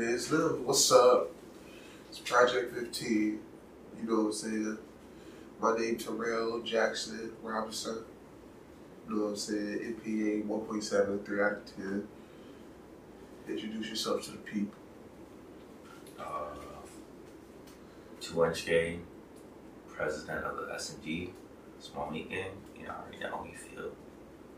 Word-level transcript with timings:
It 0.00 0.08
is. 0.08 0.32
What's 0.32 0.90
up? 0.92 1.30
It's 2.08 2.20
Project 2.20 2.74
15. 2.74 3.38
You 4.00 4.08
know 4.08 4.14
what 4.14 4.26
I'm 4.28 4.32
saying? 4.32 4.78
My 5.60 5.76
name 5.76 5.98
Terrell 5.98 6.62
Jackson 6.62 7.32
Robinson. 7.42 7.98
You 9.06 9.14
know 9.14 9.22
what 9.24 9.28
I'm 9.32 9.36
saying? 9.36 10.00
NPA 10.06 10.46
1.7, 10.46 11.26
3 11.26 11.42
out 11.42 11.52
of 11.52 11.76
10. 11.76 12.08
Introduce 13.46 13.90
yourself 13.90 14.24
to 14.24 14.30
the 14.30 14.38
people. 14.38 14.72
uh, 16.18 16.54
two 18.22 18.42
inch 18.46 18.64
game, 18.64 19.02
president 19.86 20.46
of 20.46 20.66
the 20.66 20.72
S 20.72 20.94
and 20.94 21.04
G 21.04 21.30
small 21.78 22.10
meat 22.10 22.30
game. 22.30 22.52
You 22.78 22.86
know, 22.86 22.94
I 22.94 23.02
already 23.02 23.18
know 23.18 23.36
how 23.36 23.44
you 23.44 23.54
feel. 23.54 23.90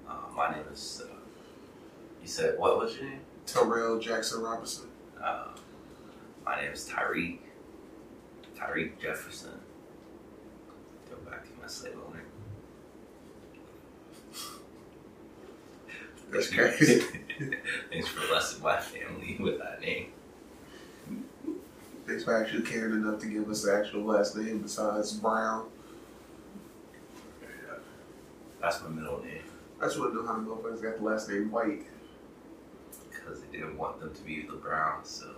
Uh, 0.08 0.36
my 0.36 0.52
name 0.52 0.66
is. 0.72 1.02
Uh, 1.04 1.14
you 2.22 2.28
said 2.28 2.60
what 2.60 2.78
was 2.78 2.94
your 2.94 3.06
name? 3.06 3.20
Terrell 3.44 3.98
Jackson 3.98 4.40
Robinson. 4.40 4.91
Uh, 5.22 5.44
my 6.44 6.60
name 6.60 6.72
is 6.72 6.88
Tyreek. 6.88 7.38
Tyreek 8.56 8.98
Jefferson. 9.00 9.60
Go 11.08 11.16
back 11.30 11.44
to 11.44 11.50
my 11.60 11.66
slave 11.68 11.94
owner. 12.08 12.24
That's 16.30 16.48
crazy. 16.48 17.00
Thanks 17.90 18.08
for 18.08 18.26
blessing 18.26 18.62
my 18.62 18.80
family 18.80 19.36
with 19.38 19.58
that 19.58 19.80
name. 19.80 20.12
Thanks 22.06 22.24
for 22.24 22.42
actually 22.42 22.62
caring 22.62 22.94
enough 22.94 23.20
to 23.20 23.26
give 23.26 23.48
us 23.48 23.62
the 23.62 23.74
actual 23.74 24.02
last 24.02 24.36
name 24.36 24.58
besides 24.58 25.12
Brown. 25.12 25.66
That's 28.60 28.82
my 28.82 28.88
middle 28.88 29.20
name 29.22 29.42
I 29.80 29.86
just 29.86 29.98
want 29.98 30.12
to 30.12 30.20
know 30.20 30.26
how 30.26 30.34
the 30.34 30.42
motherfuckers 30.42 30.82
got 30.82 30.98
the 30.98 31.04
last 31.04 31.28
name 31.28 31.50
White. 31.50 31.82
Because 33.24 33.40
they 33.40 33.48
didn't 33.58 33.76
want 33.78 34.00
them 34.00 34.12
to 34.14 34.22
be 34.22 34.42
the 34.42 34.54
Browns, 34.54 35.08
so 35.08 35.30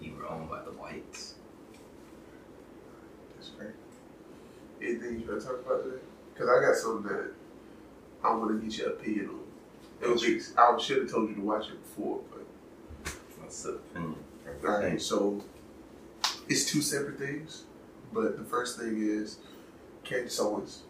you 0.00 0.14
were 0.14 0.28
owned 0.28 0.48
by 0.48 0.62
the 0.62 0.70
Whites. 0.72 1.34
That's 3.36 3.50
great. 3.50 3.70
Anything 4.80 5.20
you 5.20 5.28
want 5.28 5.40
to 5.40 5.46
talk 5.46 5.64
about 5.66 5.84
today? 5.84 5.96
Because 6.32 6.48
I 6.48 6.60
got 6.64 6.76
something 6.76 7.10
that 7.12 7.30
I 8.22 8.34
want 8.34 8.60
to 8.60 8.66
get 8.66 8.78
your 8.78 8.90
opinion 8.90 9.28
on. 9.30 9.40
It 10.00 10.08
was, 10.08 10.24
I 10.56 10.78
should 10.80 10.98
have 11.02 11.10
told 11.10 11.28
you 11.28 11.34
to 11.36 11.40
watch 11.40 11.68
it 11.68 11.82
before, 11.82 12.20
but 12.30 13.12
What's 13.40 13.62
the 13.62 13.72
opinion? 13.74 14.16
all 14.64 14.80
right. 14.80 15.00
So 15.00 15.42
it's 16.48 16.70
two 16.70 16.80
separate 16.82 17.18
things, 17.18 17.64
but 18.12 18.38
the 18.38 18.44
first 18.44 18.78
thing 18.78 19.00
is 19.02 19.38
Candace 20.04 20.38
Owens, 20.38 20.82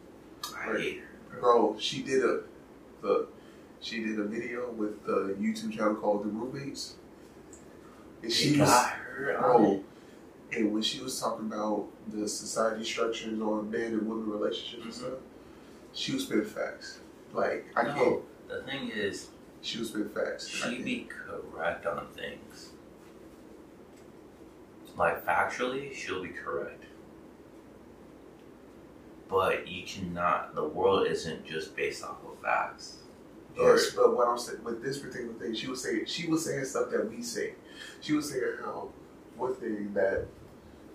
I 0.57 0.77
hate 0.77 1.01
her. 1.31 1.41
bro. 1.41 1.77
She 1.79 2.03
did 2.03 2.25
a 2.25 2.41
the 3.01 3.27
she 3.81 4.03
did 4.05 4.19
a 4.19 4.25
video 4.25 4.71
with 4.71 5.05
the 5.05 5.37
YouTube 5.41 5.73
channel 5.77 5.95
called 5.97 6.25
The 6.25 6.29
Roommates, 6.29 6.95
and 8.23 8.33
She 8.33 8.55
she 8.55 8.61
was 8.61 8.69
got 8.69 8.91
her 8.91 9.39
on 9.39 9.43
bro. 9.63 9.85
And 10.53 10.73
when 10.73 10.83
she 10.83 11.01
was 11.03 11.21
talking 11.21 11.47
about 11.47 11.89
the 12.09 12.29
society 12.29 12.85
structures 12.85 13.41
on 13.41 13.71
men 13.71 13.93
and 13.93 14.09
women 14.09 14.31
relationships 14.31 14.85
and 14.85 14.95
stuff, 14.95 15.13
she 15.93 16.13
was 16.15 16.25
spitting 16.25 16.45
facts. 16.45 17.01
Like 17.33 17.67
I 17.77 17.83
No, 17.83 17.95
can't. 17.95 18.23
The 18.49 18.63
thing 18.63 18.91
is, 18.91 19.29
She 19.61 19.79
was 19.79 19.89
spitting 19.91 20.09
facts. 20.09 20.49
She 20.49 20.83
be 20.83 21.07
correct 21.09 21.85
on 21.87 22.07
things. 22.17 22.71
Like 24.97 25.25
factually, 25.25 25.95
she'll 25.95 26.23
be 26.23 26.31
correct. 26.31 26.85
But 29.29 29.69
you 29.69 29.85
cannot. 29.87 30.55
The 30.55 30.65
world 30.65 31.07
isn't 31.07 31.45
just 31.45 31.77
based 31.77 32.03
off 32.03 32.17
of 32.25 32.39
facts. 32.43 32.99
Yes, 33.59 33.91
but 33.91 34.17
what 34.17 34.29
I'm 34.29 34.39
saying 34.39 34.63
with 34.65 34.83
this 34.83 34.99
particular 34.99 35.35
thing, 35.35 35.55
she 35.55 35.67
was 35.67 35.83
saying 35.83 36.05
she 36.07 36.27
was 36.29 36.45
saying 36.45 36.65
stuff 36.65 36.91
that 36.91 37.11
we 37.11 37.23
say. 37.23 37.55
She 38.01 38.13
was 38.13 38.31
saying 38.31 38.43
how 38.65 38.91
one 39.37 39.55
thing 39.55 39.93
that 39.95 40.27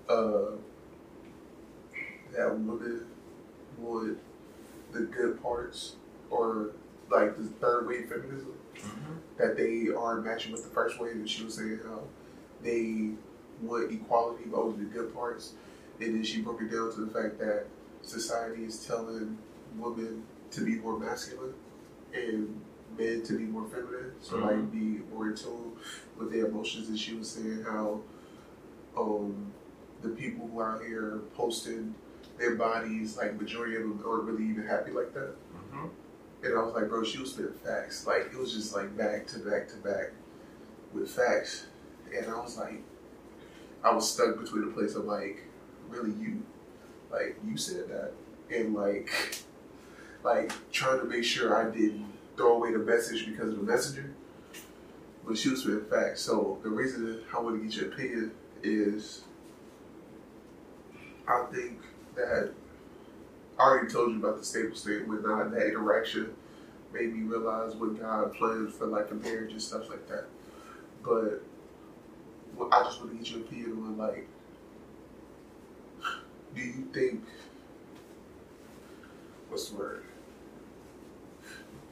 uh 0.10 0.52
that 2.36 2.52
women 2.52 3.06
would 3.78 4.18
the 4.92 5.02
good 5.02 5.42
parts 5.42 5.96
or 6.30 6.72
like 7.12 7.38
the 7.38 7.44
third 7.60 7.88
wave 7.88 8.10
feminism 8.10 8.54
Mm-hmm. 8.74 9.14
that 9.38 9.56
they 9.56 9.94
are 9.96 10.20
matching 10.20 10.52
with 10.52 10.64
the 10.64 10.70
first 10.72 11.00
wave 11.00 11.12
and 11.12 11.30
she 11.30 11.44
was 11.44 11.54
saying 11.54 11.80
how 11.86 12.02
they 12.64 13.12
want 13.62 13.92
equality 13.92 14.46
but 14.48 14.58
only 14.60 14.84
the 14.84 14.90
good 14.90 15.14
parts 15.14 15.54
and 16.02 16.16
then 16.16 16.24
she 16.24 16.42
broke 16.42 16.60
it 16.60 16.72
down 16.72 16.92
to 16.92 17.02
the 17.06 17.12
fact 17.12 17.38
that 17.38 17.68
society 18.02 18.64
is 18.66 18.84
telling 18.84 19.38
women 19.78 20.24
to 20.50 20.66
be 20.66 20.78
more 20.78 20.98
masculine 20.98 21.54
and 22.14 22.60
men 22.98 23.24
to 23.24 23.34
be 23.38 23.44
more 23.44 23.68
feminine 23.68 24.12
so 24.22 24.36
Mhm. 24.38 24.42
like 24.44 24.72
be 24.72 25.02
more 25.14 25.30
in 25.30 25.36
tune 25.36 25.72
with 26.18 26.32
their 26.32 26.46
emotions 26.46 26.90
and 26.90 26.98
she 27.00 27.16
was 27.16 27.30
saying 27.30 27.64
how 27.64 28.02
um 28.98 29.52
the 30.02 30.10
people 30.10 30.48
who 30.48 30.60
are 30.60 30.76
out 30.76 30.84
here 30.86 31.22
posting 31.36 31.96
their 32.38 32.56
bodies 32.56 33.18
like 33.18 33.40
majority 33.40 33.76
of 33.76 33.82
them 33.84 34.04
aren't 34.06 34.24
really 34.26 34.44
even 34.50 34.66
happy 34.66 34.92
like 34.92 35.14
that 35.14 35.34
Mm-hmm. 35.74 35.88
and 36.46 36.58
I 36.58 36.62
was 36.62 36.74
like, 36.76 36.90
bro, 36.90 37.04
she 37.04 37.18
was 37.20 37.32
spitting 37.32 37.54
facts. 37.54 38.06
Like 38.06 38.28
it 38.32 38.38
was 38.38 38.54
just 38.54 38.76
like 38.76 38.96
back 38.98 39.26
to 39.28 39.40
back 39.40 39.68
to 39.70 39.78
back 39.78 40.12
with 40.94 41.10
facts. 41.10 41.66
And 42.16 42.28
I 42.28 42.40
was 42.40 42.58
like, 42.58 42.84
I 43.84 43.92
was 43.94 44.12
stuck 44.12 44.40
between 44.40 44.66
a 44.66 44.68
place 44.68 44.94
of 44.96 45.06
like, 45.06 45.42
really 45.90 46.12
you, 46.12 46.44
like 47.12 47.38
you 47.48 47.58
said 47.58 47.88
that, 47.90 48.12
and 48.56 48.76
like, 48.76 49.10
like 50.24 50.52
trying 50.72 51.00
to 51.00 51.06
make 51.06 51.24
sure 51.24 51.56
I 51.56 51.70
didn't 51.70 52.06
throw 52.38 52.56
away 52.58 52.72
the 52.72 52.80
message 52.80 53.26
because 53.26 53.50
of 53.50 53.58
the 53.58 53.64
messenger. 53.64 54.10
But 55.26 55.38
she 55.38 55.50
was 55.50 55.62
spitting 55.62 55.86
facts. 55.86 56.22
So 56.22 56.60
the 56.64 56.70
reason 56.70 57.22
I 57.36 57.40
want 57.40 57.62
to 57.62 57.68
get 57.68 57.76
your 57.76 57.92
opinion 57.92 58.32
is, 58.62 59.22
I 61.28 61.46
think 61.54 61.80
that 62.16 62.52
I 63.58 63.62
already 63.62 63.92
told 63.92 64.12
you 64.12 64.18
about 64.18 64.38
the 64.38 64.44
stable 64.44 64.76
state 64.76 65.08
when 65.08 65.20
uh, 65.20 65.50
that 65.50 65.68
interaction 65.68 66.34
made 66.94 67.14
me 67.14 67.22
realize 67.22 67.76
what 67.76 68.00
God 68.00 68.34
planned 68.34 68.74
for 68.74 68.86
like 68.88 69.12
a 69.12 69.16
marriage 69.16 69.52
and 69.52 69.62
stuff 69.62 69.90
like 69.90 70.08
that. 70.10 70.26
But 71.04 71.42
well, 72.56 72.70
I 72.72 72.84
just 72.84 73.00
want 73.00 73.12
to 73.12 73.18
get 73.18 73.32
your 73.32 73.42
opinion 73.42 73.72
on 73.72 73.98
like, 73.98 74.28
do 76.56 76.62
you 76.62 76.88
think 76.94 77.24
what's 79.50 79.70
the 79.70 79.78
word? 79.78 80.04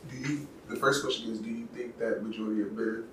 Do 0.09 0.17
you? 0.17 0.47
The 0.69 0.75
first 0.77 1.03
question 1.03 1.31
is, 1.31 1.39
do 1.39 1.49
you 1.49 1.67
think 1.73 1.97
that 1.99 2.23
majority 2.23 2.61
of 2.61 2.73
men 2.73 3.03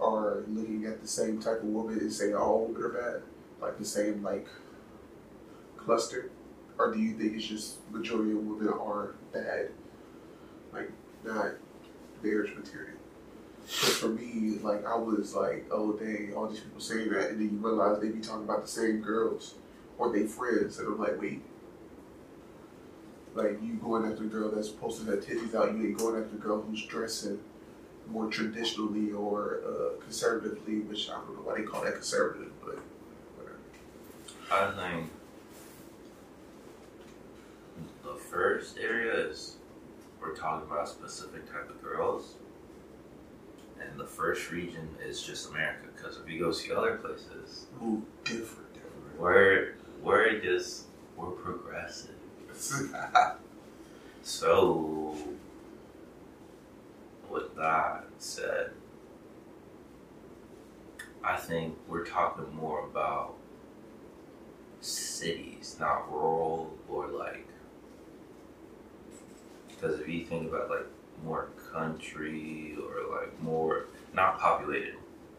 are 0.00 0.44
looking 0.48 0.86
at 0.86 1.02
the 1.02 1.08
same 1.08 1.40
type 1.40 1.58
of 1.58 1.64
woman 1.64 1.98
and 1.98 2.12
saying 2.12 2.34
all 2.34 2.66
women 2.66 2.82
are 2.82 2.88
bad, 2.88 3.22
like 3.60 3.78
the 3.78 3.84
same 3.84 4.22
like 4.22 4.46
cluster? 5.76 6.30
or 6.80 6.90
do 6.94 6.98
you 6.98 7.12
think 7.12 7.34
it's 7.34 7.44
just 7.44 7.76
majority 7.90 8.32
of 8.32 8.38
women 8.38 8.68
are 8.68 9.14
bad, 9.34 9.68
like 10.72 10.90
not 11.22 11.52
marriage 12.22 12.56
material? 12.56 12.96
Because 13.66 13.98
for 13.98 14.08
me, 14.08 14.58
like 14.62 14.86
I 14.86 14.96
was 14.96 15.34
like, 15.34 15.66
oh 15.70 15.92
dang, 15.92 16.32
all 16.34 16.48
these 16.48 16.60
people 16.60 16.80
saying 16.80 17.10
that, 17.10 17.30
and 17.30 17.38
then 17.38 17.50
you 17.50 17.58
realize 17.58 18.00
they 18.00 18.08
be 18.08 18.20
talking 18.20 18.44
about 18.44 18.62
the 18.62 18.70
same 18.70 19.02
girls 19.02 19.56
or 19.98 20.10
they 20.10 20.26
friends, 20.26 20.78
and 20.78 20.88
I'm 20.88 20.98
like, 20.98 21.20
wait, 21.20 21.42
like 23.34 23.58
you 23.62 23.74
going 23.74 24.10
after 24.10 24.24
a 24.24 24.26
girl 24.26 24.50
that's 24.50 24.68
posting 24.68 25.06
her 25.06 25.16
titties 25.16 25.54
out, 25.54 25.72
you 25.76 25.86
ain't 25.88 25.98
going 25.98 26.22
after 26.22 26.36
a 26.36 26.38
girl 26.38 26.62
who's 26.62 26.84
dressing 26.86 27.38
more 28.08 28.26
traditionally 28.28 29.12
or 29.12 29.60
uh, 29.66 30.02
conservatively, 30.02 30.80
which 30.80 31.08
I 31.08 31.14
don't 31.14 31.34
know 31.36 31.42
why 31.42 31.58
they 31.58 31.62
call 31.62 31.82
that 31.84 31.94
conservative, 31.94 32.50
but 32.60 32.78
whatever. 33.36 33.58
I 34.50 34.92
think 34.96 35.10
the 38.02 38.14
first 38.14 38.78
area 38.78 39.12
is 39.28 39.56
we're 40.20 40.34
talking 40.34 40.68
about 40.68 40.84
a 40.84 40.90
specific 40.90 41.50
type 41.50 41.70
of 41.70 41.80
girls, 41.82 42.34
and 43.80 43.98
the 43.98 44.06
first 44.06 44.50
region 44.50 44.88
is 45.06 45.22
just 45.22 45.50
America. 45.50 45.86
Because 45.96 46.18
if 46.18 46.28
you 46.28 46.40
go 46.40 46.50
see 46.52 46.72
other 46.72 46.96
places, 46.96 47.66
Ooh, 47.82 48.02
different, 48.24 48.74
different. 48.74 49.20
we're 49.20 49.74
we're 50.02 50.40
just 50.40 50.86
we're 51.16 51.30
progressive. 51.30 52.14
So, 54.22 55.16
with 57.30 57.54
that 57.56 58.04
said, 58.18 58.70
I 61.24 61.36
think 61.36 61.76
we're 61.88 62.04
talking 62.04 62.54
more 62.54 62.84
about 62.84 63.34
cities, 64.80 65.76
not 65.78 66.10
rural 66.10 66.74
or 66.88 67.06
like. 67.08 67.46
Because 69.68 70.00
if 70.00 70.08
you 70.08 70.24
think 70.24 70.48
about 70.48 70.70
like 70.70 70.86
more 71.24 71.48
country 71.72 72.76
or 72.82 73.16
like 73.20 73.40
more 73.42 73.86
not 74.12 74.38
populated 74.38 74.94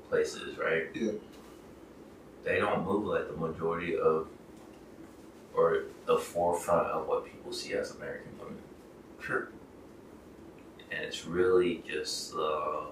places, 0.10 0.58
right? 0.58 0.86
Yeah. 0.94 1.12
They 2.44 2.60
don't 2.60 2.86
move 2.86 3.06
like 3.06 3.28
the 3.28 3.38
majority 3.38 3.98
of 3.98 4.28
or 5.56 5.84
the 6.06 6.18
forefront 6.18 6.88
of 6.88 7.08
what 7.08 7.26
people 7.26 7.52
see 7.54 7.74
as 7.74 7.92
American 7.96 8.32
women. 8.40 8.58
Sure. 9.20 9.50
and 10.92 11.04
it's 11.04 11.26
really 11.26 11.84
just 11.88 12.34
uh, 12.36 12.86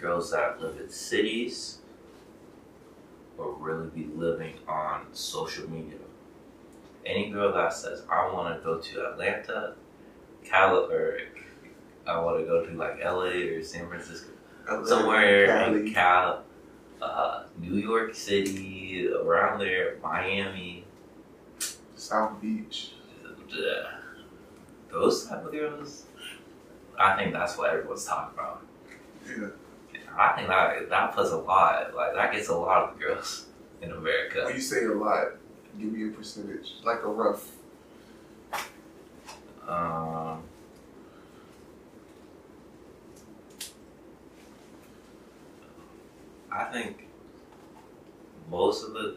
girls 0.00 0.30
that 0.30 0.60
live 0.60 0.78
in 0.80 0.88
cities 0.88 1.78
or 3.36 3.54
really 3.54 3.88
be 3.88 4.06
living 4.16 4.54
on 4.68 5.06
social 5.12 5.68
media. 5.70 5.98
Any 7.06 7.30
girl 7.30 7.52
that 7.52 7.72
says, 7.72 8.02
I 8.10 8.32
want 8.32 8.56
to 8.56 8.64
go 8.64 8.78
to 8.78 9.10
Atlanta, 9.12 9.74
Cali, 10.44 10.92
or 10.92 11.18
I 12.06 12.20
want 12.20 12.40
to 12.40 12.44
go 12.44 12.64
to 12.66 12.72
like 12.72 13.02
LA 13.04 13.56
or 13.56 13.62
San 13.62 13.88
Francisco, 13.88 14.30
somewhere 14.84 15.46
Cali. 15.46 15.80
in 15.88 15.94
Cal, 15.94 16.42
uh, 17.00 17.44
New 17.58 17.76
York 17.76 18.14
City, 18.14 19.08
around 19.08 19.60
there, 19.60 19.96
Miami, 20.02 20.84
South 21.96 22.40
Beach. 22.40 22.92
those 24.90 25.26
type 25.26 25.44
of 25.44 25.52
girls. 25.52 26.06
I 26.98 27.16
think 27.16 27.32
that's 27.32 27.56
what 27.56 27.70
everyone's 27.70 28.04
talking 28.04 28.38
about. 28.38 28.64
Yeah. 29.28 29.48
I 30.18 30.32
think 30.34 30.48
that 30.48 30.90
that 30.90 31.14
puts 31.14 31.30
a 31.30 31.36
lot, 31.36 31.94
like 31.94 32.14
that 32.14 32.32
gets 32.32 32.48
a 32.48 32.56
lot 32.56 32.90
of 32.90 32.98
girls 32.98 33.46
in 33.80 33.92
America. 33.92 34.44
When 34.44 34.54
you 34.56 34.60
say 34.60 34.84
a 34.84 34.92
lot, 34.92 35.28
give 35.78 35.92
me 35.92 36.08
a 36.08 36.12
percentage, 36.12 36.74
like 36.84 37.02
a 37.04 37.08
rough. 37.08 37.50
Um, 39.68 40.42
I 46.58 46.64
think 46.64 47.06
most 48.50 48.84
of 48.84 48.92
the 48.92 49.16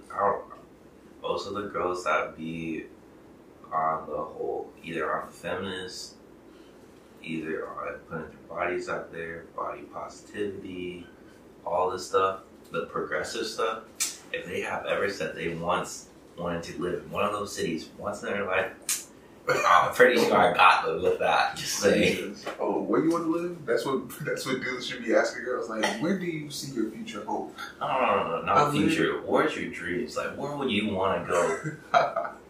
most 1.23 1.47
of 1.47 1.55
the 1.55 1.69
girls 1.69 2.03
that 2.03 2.37
be 2.37 2.85
on 3.73 4.07
the 4.07 4.15
whole 4.15 4.71
either 4.83 5.11
on 5.11 5.27
feminist, 5.31 6.17
either 7.23 7.67
on 7.67 7.95
putting 8.07 8.27
their 8.27 8.37
bodies 8.47 8.89
out 8.89 9.11
there, 9.11 9.45
body 9.55 9.81
positivity, 9.91 11.07
all 11.65 11.89
this 11.89 12.09
stuff, 12.09 12.41
the 12.71 12.85
progressive 12.85 13.47
stuff. 13.47 13.85
If 14.31 14.45
they 14.45 14.61
have 14.61 14.85
ever 14.85 15.09
said 15.09 15.35
they 15.35 15.55
once 15.55 16.09
wanted 16.37 16.61
to 16.65 16.79
live 16.79 17.01
in 17.03 17.09
one 17.09 17.25
of 17.25 17.31
those 17.31 17.55
cities 17.55 17.89
once 17.97 18.21
in 18.21 18.29
their 18.29 18.45
life, 18.45 18.71
I'm 19.49 19.93
pretty 19.93 20.19
sure 20.19 20.35
I 20.37 20.53
got 20.53 20.85
them 20.85 21.01
with 21.01 21.19
that. 21.19 21.55
Just 21.55 21.79
saying. 21.79 22.35
Oh, 22.59 22.81
where 22.81 23.03
you 23.03 23.11
want 23.11 23.25
to 23.25 23.31
live? 23.31 23.65
That's 23.65 23.85
what 23.85 24.09
that's 24.25 24.45
what 24.45 24.61
dudes 24.61 24.87
should 24.87 25.03
be 25.03 25.15
asking 25.15 25.43
girls. 25.43 25.69
Like, 25.69 25.85
where 26.01 26.17
do 26.19 26.25
you 26.25 26.49
see 26.49 26.73
your 26.73 26.89
future 26.91 27.23
home? 27.25 27.51
No, 27.79 27.87
no, 27.87 27.99
no, 27.99 28.37
no, 28.37 28.41
not 28.45 28.57
I'm 28.57 28.71
future. 28.71 29.21
Where's 29.21 29.55
your 29.55 29.71
dreams? 29.71 30.15
Like, 30.15 30.37
where 30.37 30.55
would 30.55 30.71
you 30.71 30.93
want 30.93 31.25
to 31.25 31.31
go? 31.31 32.31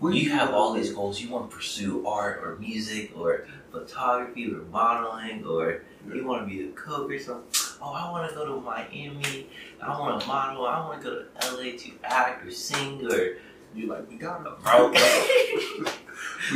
Where 0.00 0.14
You 0.14 0.30
have 0.30 0.54
all 0.54 0.72
these 0.72 0.94
goals. 0.94 1.20
You 1.20 1.28
want 1.28 1.50
to 1.50 1.54
pursue 1.54 2.06
art 2.06 2.40
or 2.42 2.56
music 2.56 3.12
or 3.14 3.46
photography 3.70 4.50
or 4.50 4.62
modeling 4.72 5.44
or 5.44 5.82
you 6.10 6.24
want 6.24 6.48
to 6.48 6.54
be 6.54 6.66
a 6.66 6.72
cook 6.72 7.10
or 7.10 7.18
something. 7.18 7.44
Oh, 7.82 7.92
I 7.92 8.10
want 8.10 8.26
to 8.30 8.34
go 8.34 8.46
to 8.46 8.60
Miami. 8.62 9.46
I 9.82 10.00
want 10.00 10.18
to 10.22 10.26
model. 10.26 10.66
I 10.66 10.80
want 10.80 11.02
to 11.02 11.06
go 11.06 11.22
to 11.22 11.54
LA 11.54 11.76
to 11.76 11.90
act 12.02 12.46
or 12.46 12.50
sing 12.50 13.06
or. 13.12 13.36
You 13.72 13.86
like 13.86 14.10
we 14.10 14.16
got 14.16 14.44
it, 14.44 15.80
We 15.80 15.86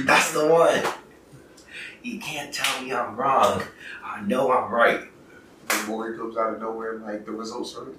that's 0.04 0.32
the 0.32 0.46
one. 0.46 0.82
You 2.02 2.18
can't 2.18 2.52
tell 2.52 2.82
me 2.82 2.92
I'm 2.92 3.16
wrong. 3.16 3.62
I 4.04 4.20
know 4.22 4.52
I'm 4.52 4.70
right. 4.70 5.00
The 5.68 5.84
boy 5.86 6.16
comes 6.16 6.36
out 6.36 6.54
of 6.54 6.60
nowhere, 6.60 6.98
like 6.98 7.24
the 7.24 7.32
results 7.32 7.76
are. 7.76 7.88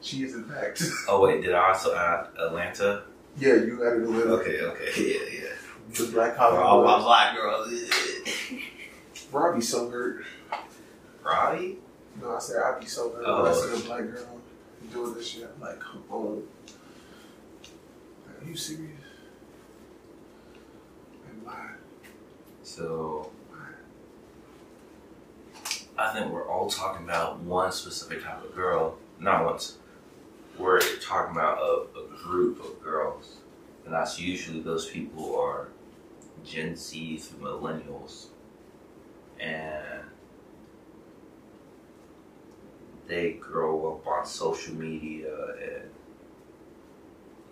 She 0.00 0.22
is 0.22 0.34
in 0.34 0.44
fact. 0.44 0.82
Oh 1.08 1.22
wait, 1.22 1.42
did 1.42 1.54
I 1.54 1.68
also 1.68 1.94
add 1.94 2.26
Atlanta? 2.38 3.04
yeah, 3.38 3.54
you 3.54 3.86
added 3.86 4.02
a 4.02 4.08
little. 4.08 4.34
Okay, 4.34 4.60
okay, 4.60 4.90
yeah, 4.96 5.40
yeah. 5.40 5.54
The 5.96 6.12
black 6.12 6.36
For 6.36 6.42
all 6.42 6.84
my 6.84 6.98
black 6.98 7.34
girls. 7.34 7.72
I'd 9.32 9.62
so 9.62 9.88
hurt. 9.90 10.24
Robbie? 11.22 11.78
No, 12.20 12.36
I 12.36 12.38
said 12.38 12.56
I'd 12.62 12.80
be 12.80 12.86
so 12.86 13.12
hurt 13.12 13.24
Oh. 13.26 13.46
I 13.46 13.52
a 13.78 13.82
black 13.82 14.02
girl 14.12 14.40
doing 14.92 15.14
this 15.14 15.28
shit. 15.28 15.50
I'm 15.54 15.60
like, 15.60 15.80
come 15.80 16.04
on. 16.10 16.42
Like, 18.26 18.42
are 18.42 18.48
you 18.48 18.56
serious? 18.56 18.93
So 22.62 23.30
I 25.96 26.12
think 26.12 26.32
we're 26.32 26.48
all 26.48 26.68
talking 26.68 27.04
about 27.04 27.40
one 27.40 27.70
specific 27.70 28.24
type 28.24 28.42
of 28.44 28.54
girl. 28.54 28.96
Not 29.20 29.44
once. 29.44 29.78
We're 30.58 30.80
talking 30.98 31.36
about 31.36 31.58
a, 31.58 31.98
a 31.98 32.06
group 32.22 32.64
of 32.64 32.82
girls. 32.82 33.36
And 33.84 33.92
that's 33.92 34.18
usually 34.18 34.60
those 34.60 34.88
people 34.88 35.38
are 35.38 35.68
Gen 36.44 36.76
Z 36.76 37.18
through 37.18 37.46
millennials. 37.46 38.26
And 39.38 40.04
they 43.06 43.32
grow 43.32 43.92
up 43.92 44.06
on 44.06 44.26
social 44.26 44.74
media 44.74 45.34
and 45.62 45.90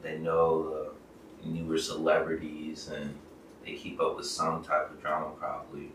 they 0.02 0.18
know 0.18 0.92
the 1.42 1.48
newer 1.48 1.78
celebrities 1.78 2.88
and 2.88 3.14
they 3.64 3.74
keep 3.74 4.00
up 4.00 4.16
with 4.16 4.26
some 4.26 4.62
type 4.62 4.90
of 4.90 5.00
drama 5.00 5.30
probably. 5.38 5.90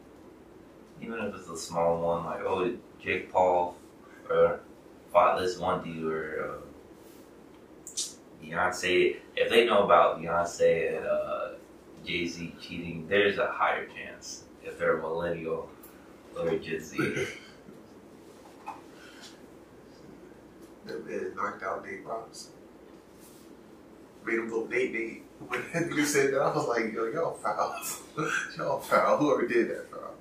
Even 1.01 1.19
if 1.19 1.35
it's 1.35 1.49
a 1.49 1.57
small 1.57 2.01
one, 2.01 2.25
like 2.25 2.41
oh 2.41 2.73
Jake 3.01 3.31
Paul 3.31 3.75
or 4.29 4.59
fought 5.11 5.39
this 5.39 5.57
one 5.57 5.83
dude 5.83 6.11
or 6.11 6.51
uh, 6.51 7.93
Beyonce. 8.43 9.17
If 9.35 9.49
they 9.49 9.65
know 9.65 9.83
about 9.83 10.19
Beyonce 10.21 10.97
and 10.97 11.05
uh, 11.05 11.49
Jay 12.05 12.27
Z 12.27 12.55
cheating, 12.61 13.07
there's 13.07 13.37
a 13.37 13.47
higher 13.47 13.87
chance 13.87 14.43
if 14.63 14.79
they're 14.79 14.97
a 14.97 15.01
millennial 15.01 15.69
or 16.37 16.49
a 16.49 16.59
Gen 16.59 16.81
Z. 16.81 17.27
That 20.87 21.05
man 21.05 21.35
knocked 21.35 21.63
out 21.63 21.85
Nate 21.85 22.05
Robinson. 22.05 22.53
Made 24.25 24.39
him 24.39 24.49
look 24.49 24.69
Nate 24.69 24.93
Nate. 24.93 25.23
When 25.39 25.61
that 25.73 25.83
nigga 25.89 26.05
said 26.05 26.33
that, 26.33 26.41
I 26.41 26.53
was 26.55 26.67
like, 26.67 26.93
yo, 26.93 27.05
y'all 27.07 27.33
foul. 27.33 27.75
y'all 28.57 28.79
foul. 28.79 29.17
Whoever 29.17 29.47
did 29.47 29.69
that 29.69 29.89
foul. 29.91 30.13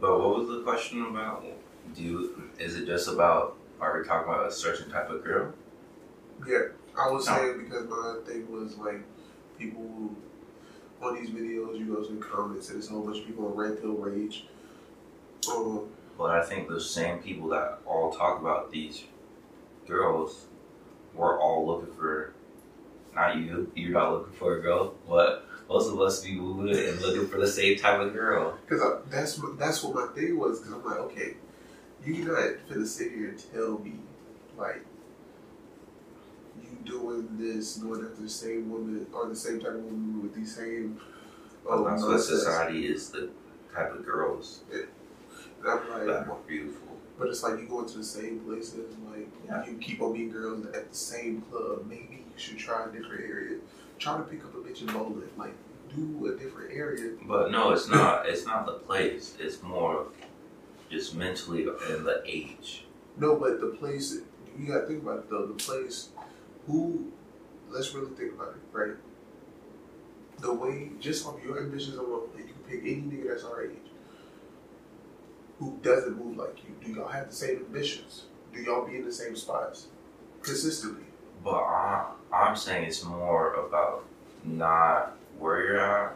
But 0.00 0.18
what 0.18 0.38
was 0.38 0.48
the 0.48 0.62
question 0.62 1.02
about? 1.06 1.44
Do 1.94 2.02
you, 2.02 2.50
is 2.58 2.76
it 2.76 2.86
just 2.86 3.08
about 3.08 3.56
are 3.80 3.98
we 4.00 4.06
talking 4.06 4.32
about 4.32 4.46
a 4.46 4.52
certain 4.52 4.90
type 4.90 5.10
of 5.10 5.22
girl? 5.24 5.52
Yeah, 6.46 6.68
I 6.98 7.10
was 7.10 7.26
No. 7.26 7.36
saying 7.36 7.64
because 7.64 7.88
my 7.88 8.16
thing 8.26 8.50
was 8.50 8.76
like, 8.78 9.02
people 9.58 9.82
who, 9.82 10.16
on 11.06 11.14
these 11.16 11.30
videos, 11.30 11.78
you 11.78 11.94
go 11.94 12.02
to 12.02 12.12
the 12.14 12.20
comments 12.24 12.68
and 12.70 12.76
there's 12.76 12.88
a 12.88 12.92
whole 12.92 13.02
bunch 13.02 13.18
of 13.18 13.26
people 13.26 13.46
on 13.46 13.54
Red 13.54 13.80
Pill 13.80 13.92
Rage. 13.92 14.46
Um, 15.50 15.88
But 16.16 16.30
I 16.30 16.42
think 16.44 16.68
those 16.68 16.88
same 16.90 17.18
people 17.18 17.48
that 17.50 17.80
all 17.86 18.10
talk 18.12 18.40
about 18.40 18.70
these 18.72 19.04
girls 19.86 20.46
were 21.14 21.38
all 21.40 21.66
looking 21.66 21.94
for 21.94 22.33
not 23.14 23.36
you, 23.36 23.70
you're 23.74 23.92
not 23.92 24.12
looking 24.12 24.32
for 24.34 24.56
a 24.58 24.62
girl, 24.62 24.94
but 25.08 25.46
most 25.68 25.90
of 25.92 26.00
us 26.00 26.22
be 26.24 26.34
moving 26.34 26.76
and 26.76 27.00
looking 27.00 27.26
for 27.28 27.38
the 27.38 27.46
same 27.46 27.78
type 27.78 28.00
of 28.00 28.12
girl. 28.12 28.58
Because 28.68 29.02
that's 29.10 29.38
what 29.38 29.58
that's 29.58 29.82
what 29.82 29.94
my 29.94 30.06
thing 30.14 30.38
was. 30.38 30.60
Because 30.60 30.74
I'm 30.74 30.84
like, 30.84 30.98
okay, 31.00 31.34
you're 32.04 32.26
not 32.26 32.58
finna 32.68 32.86
sit 32.86 33.12
here 33.12 33.28
and 33.30 33.44
tell 33.52 33.78
me 33.78 33.94
like 34.58 34.84
you 36.62 36.78
doing 36.84 37.28
this, 37.38 37.76
going 37.78 38.04
after 38.04 38.22
the 38.22 38.28
same 38.28 38.70
woman 38.70 39.06
or 39.12 39.28
the 39.28 39.36
same 39.36 39.60
type 39.60 39.70
of 39.70 39.82
woman 39.84 40.22
with 40.22 40.34
these 40.34 40.54
same. 40.54 41.00
Um, 41.68 41.84
that's 41.84 42.02
what 42.02 42.20
society 42.20 42.86
is 42.86 43.08
the 43.10 43.30
type 43.74 43.90
of 43.94 44.04
girls 44.04 44.60
And 44.70 44.86
I'm 45.66 45.88
like, 45.88 46.06
that 46.06 46.28
are 46.28 46.36
beautiful. 46.46 46.88
but 47.18 47.28
it's 47.28 47.42
like 47.42 47.58
you 47.58 47.66
go 47.66 47.80
into 47.80 47.96
the 47.98 48.04
same 48.04 48.40
places. 48.40 48.94
Like 49.10 49.28
Yeah. 49.46 49.64
you 49.66 49.78
keep 49.78 50.02
on 50.02 50.12
meeting 50.12 50.30
girls 50.30 50.66
at 50.66 50.90
the 50.90 50.94
same 50.96 51.40
club. 51.40 51.86
Maybe 51.88 52.13
you 52.34 52.40
should 52.40 52.58
try 52.58 52.84
a 52.84 52.92
different 52.92 53.24
area. 53.24 53.58
Try 53.98 54.16
to 54.16 54.24
pick 54.24 54.44
up 54.44 54.54
a 54.54 54.58
bitch 54.58 54.80
in 54.80 54.88
bowling. 54.88 55.28
Like 55.36 55.54
do 55.94 56.26
a 56.26 56.36
different 56.36 56.72
area. 56.72 57.12
But 57.26 57.50
no, 57.50 57.72
it's 57.72 57.88
not. 57.88 58.28
It's 58.28 58.46
not 58.46 58.66
the 58.66 58.72
place. 58.72 59.36
It's 59.38 59.62
more 59.62 60.00
of 60.00 60.06
just 60.90 61.14
mentally 61.14 61.62
and 61.62 62.06
the 62.06 62.22
age. 62.26 62.84
No, 63.16 63.36
but 63.36 63.60
the 63.60 63.68
place 63.68 64.18
you 64.58 64.66
gotta 64.66 64.86
think 64.86 65.02
about 65.02 65.18
it 65.18 65.30
though. 65.30 65.46
The 65.46 65.54
place, 65.54 66.10
who? 66.66 67.12
Let's 67.68 67.92
really 67.94 68.14
think 68.14 68.34
about 68.34 68.50
it, 68.50 68.76
right? 68.76 68.94
The 70.38 70.52
way, 70.52 70.90
just 71.00 71.26
off 71.26 71.36
your 71.44 71.60
ambitions 71.60 71.96
alone, 71.96 72.28
if 72.34 72.40
you 72.40 72.52
can 72.52 72.62
pick 72.68 72.80
any 72.82 73.02
nigga 73.02 73.28
that's 73.28 73.44
our 73.44 73.64
age 73.64 73.78
who 75.58 75.78
doesn't 75.82 76.16
move 76.18 76.36
like 76.36 76.58
you. 76.64 76.74
Do 76.84 76.92
y'all 76.92 77.08
have 77.08 77.28
the 77.30 77.34
same 77.34 77.56
ambitions? 77.56 78.24
Do 78.52 78.60
y'all 78.62 78.86
be 78.86 78.96
in 78.96 79.04
the 79.04 79.12
same 79.12 79.36
spots 79.36 79.88
consistently? 80.42 81.04
But 81.44 81.62
I, 81.62 82.06
I'm 82.32 82.56
saying 82.56 82.84
it's 82.84 83.04
more 83.04 83.52
about 83.54 84.06
not 84.44 85.16
where 85.38 85.62
you're 85.62 85.80
at. 85.80 86.14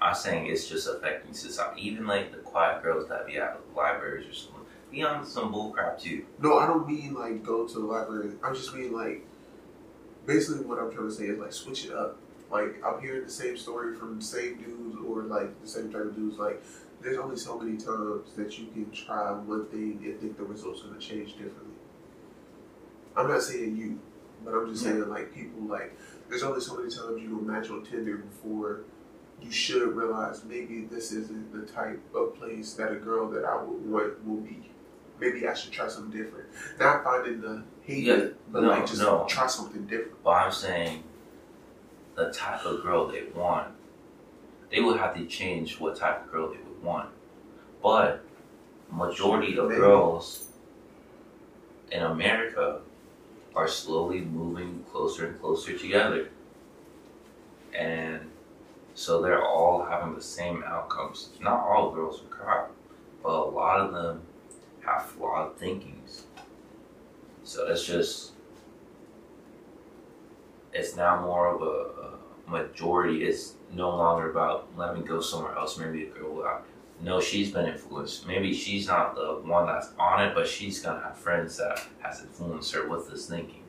I'm 0.00 0.14
saying 0.14 0.46
it's 0.46 0.68
just 0.68 0.86
affecting 0.86 1.34
society. 1.34 1.82
Even 1.86 2.06
like 2.06 2.30
the 2.30 2.38
quiet 2.38 2.82
girls 2.82 3.08
that 3.08 3.26
be 3.26 3.36
at 3.36 3.58
libraries 3.74 4.28
or 4.28 4.32
something, 4.32 4.60
be 4.92 5.02
on 5.02 5.26
some 5.26 5.52
bullcrap 5.52 6.00
too. 6.00 6.24
No, 6.38 6.58
I 6.58 6.66
don't 6.66 6.86
mean 6.86 7.14
like 7.14 7.42
go 7.42 7.66
to 7.66 7.74
the 7.74 7.84
library. 7.84 8.32
I 8.42 8.48
am 8.48 8.54
just 8.54 8.74
mean 8.74 8.92
like 8.92 9.26
basically 10.26 10.64
what 10.64 10.78
I'm 10.78 10.92
trying 10.92 11.08
to 11.08 11.14
say 11.14 11.24
is 11.24 11.38
like 11.38 11.52
switch 11.52 11.86
it 11.86 11.92
up. 11.92 12.18
Like 12.50 12.82
I'm 12.84 13.00
hearing 13.00 13.24
the 13.24 13.30
same 13.30 13.56
story 13.56 13.96
from 13.96 14.18
the 14.18 14.24
same 14.24 14.58
dudes 14.58 14.96
or 15.04 15.22
like 15.22 15.60
the 15.62 15.68
same 15.68 15.92
type 15.92 16.02
of 16.02 16.14
dudes. 16.14 16.38
Like 16.38 16.62
there's 17.02 17.18
only 17.18 17.36
so 17.36 17.58
many 17.58 17.76
times 17.76 18.32
that 18.36 18.58
you 18.58 18.66
can 18.66 18.90
try 18.90 19.32
one 19.32 19.66
thing 19.66 20.00
and 20.04 20.20
think 20.20 20.36
the 20.36 20.44
result's 20.44 20.82
gonna 20.82 21.00
change 21.00 21.32
differently. 21.32 21.74
I'm 23.16 23.28
not 23.28 23.42
saying 23.42 23.76
you, 23.76 24.00
but 24.44 24.52
I'm 24.54 24.68
just 24.70 24.82
saying 24.82 25.08
like 25.08 25.34
people 25.34 25.62
like 25.62 25.96
there's 26.28 26.42
only 26.42 26.60
so 26.60 26.76
many 26.76 26.90
times 26.90 27.22
you 27.22 27.36
will 27.36 27.44
match 27.44 27.70
on 27.70 27.84
Tinder 27.84 28.16
before 28.18 28.80
you 29.42 29.50
should 29.50 29.94
realize 29.94 30.44
maybe 30.44 30.86
this 30.90 31.12
isn't 31.12 31.52
the 31.52 31.70
type 31.70 32.00
of 32.14 32.34
place 32.36 32.74
that 32.74 32.92
a 32.92 32.96
girl 32.96 33.28
that 33.30 33.44
I 33.44 33.62
would 33.62 33.90
want 33.90 34.26
will 34.26 34.36
be. 34.40 34.70
Maybe 35.20 35.46
I 35.46 35.54
should 35.54 35.70
try 35.72 35.86
something 35.88 36.10
different. 36.18 36.46
Not 36.80 37.04
finding 37.04 37.40
the 37.40 37.62
hate, 37.82 38.04
Yeah, 38.04 38.26
but 38.50 38.62
no, 38.62 38.68
like 38.70 38.86
just 38.86 39.00
no. 39.02 39.26
try 39.28 39.46
something 39.46 39.84
different. 39.86 40.22
But 40.24 40.30
I'm 40.30 40.52
saying 40.52 41.04
the 42.16 42.32
type 42.32 42.64
of 42.64 42.82
girl 42.82 43.06
they 43.08 43.24
want, 43.34 43.68
they 44.70 44.80
would 44.80 44.98
have 44.98 45.14
to 45.14 45.24
change 45.26 45.78
what 45.78 45.96
type 45.96 46.24
of 46.24 46.32
girl 46.32 46.48
they 46.50 46.58
would 46.58 46.82
want. 46.82 47.10
But 47.82 48.24
majority 48.90 49.56
of 49.58 49.68
Maybe. 49.68 49.80
girls 49.80 50.46
in 51.92 52.02
America 52.02 52.80
are 53.54 53.68
slowly 53.68 54.20
moving 54.20 54.84
closer 54.90 55.26
and 55.26 55.40
closer 55.40 55.76
together. 55.78 56.28
And 57.76 58.30
so 58.94 59.20
they're 59.20 59.44
all 59.44 59.84
having 59.84 60.14
the 60.14 60.22
same 60.22 60.62
outcomes. 60.64 61.30
Not 61.40 61.60
all 61.60 61.92
girls 61.92 62.22
are 62.22 62.28
crap, 62.28 62.70
but 63.22 63.30
a 63.30 63.50
lot 63.50 63.80
of 63.80 63.92
them 63.92 64.22
have 64.84 65.06
flawed 65.06 65.56
thinkings. 65.58 66.24
So 67.42 67.66
it's 67.66 67.84
just 67.84 68.32
it's 70.72 70.96
now 70.96 71.20
more 71.20 71.54
of 71.54 71.62
a, 71.62 72.48
a 72.48 72.50
majority. 72.50 73.24
It's 73.24 73.54
no 73.72 73.90
longer 73.90 74.30
about 74.30 74.68
let 74.76 74.96
me 74.96 75.02
go 75.02 75.20
somewhere 75.20 75.56
else. 75.56 75.78
Maybe 75.78 76.06
a 76.06 76.10
girl 76.10 76.34
will. 76.34 76.58
No, 77.04 77.20
she's 77.20 77.50
been 77.52 77.66
influenced. 77.66 78.26
Maybe 78.26 78.54
she's 78.54 78.86
not 78.86 79.14
the 79.14 79.38
one 79.44 79.66
that's 79.66 79.90
on 79.98 80.22
it, 80.24 80.34
but 80.34 80.48
she's 80.48 80.80
gonna 80.80 81.02
have 81.02 81.18
friends 81.18 81.58
that 81.58 81.84
has 82.00 82.22
influenced 82.22 82.72
her 82.72 82.88
with 82.88 83.10
this 83.10 83.26
thinking. 83.28 83.62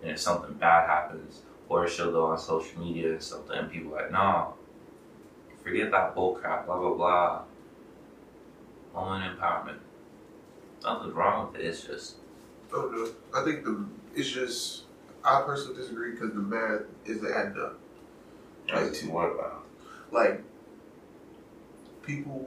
And 0.00 0.12
if 0.12 0.20
something 0.20 0.54
bad 0.54 0.88
happens, 0.88 1.42
or 1.68 1.88
she'll 1.88 2.12
go 2.12 2.26
on 2.26 2.38
social 2.38 2.80
media 2.80 3.10
and 3.14 3.22
something, 3.22 3.56
and 3.56 3.68
people 3.68 3.92
are 3.96 4.02
like, 4.02 4.12
no, 4.12 4.54
forget 5.64 5.90
that 5.90 6.14
bull 6.14 6.34
crap, 6.36 6.66
blah 6.66 6.78
blah 6.78 6.94
blah. 6.94 7.42
Woman 8.94 9.28
empowerment. 9.36 9.78
Nothing's 10.84 11.14
wrong 11.14 11.50
with 11.50 11.60
it. 11.60 11.66
It's 11.66 11.82
just 11.84 12.16
oh, 12.72 12.78
I 12.78 12.82
don't 12.82 12.94
know. 12.94 13.10
I 13.40 13.44
think 13.44 13.64
the 13.64 13.84
it's 14.14 14.30
just 14.30 14.84
I 15.24 15.42
personally 15.44 15.78
disagree 15.80 16.12
because 16.12 16.30
the 16.32 16.40
math 16.40 16.82
isn't 17.06 17.26
adding 17.28 17.60
up. 17.60 17.78
Like, 18.72 18.92
to- 18.92 19.10
what 19.10 19.32
about? 19.32 19.64
like 20.12 20.44
people 22.02 22.46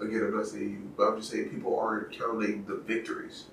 again 0.00 0.22
I'm 0.24 0.36
not 0.36 0.46
saying 0.46 0.70
you, 0.70 0.90
but 0.96 1.04
I'm 1.08 1.18
just 1.18 1.30
saying 1.30 1.50
people 1.50 1.78
aren't 1.78 2.12
counting 2.16 2.64
the 2.66 2.76
victories. 2.76 3.44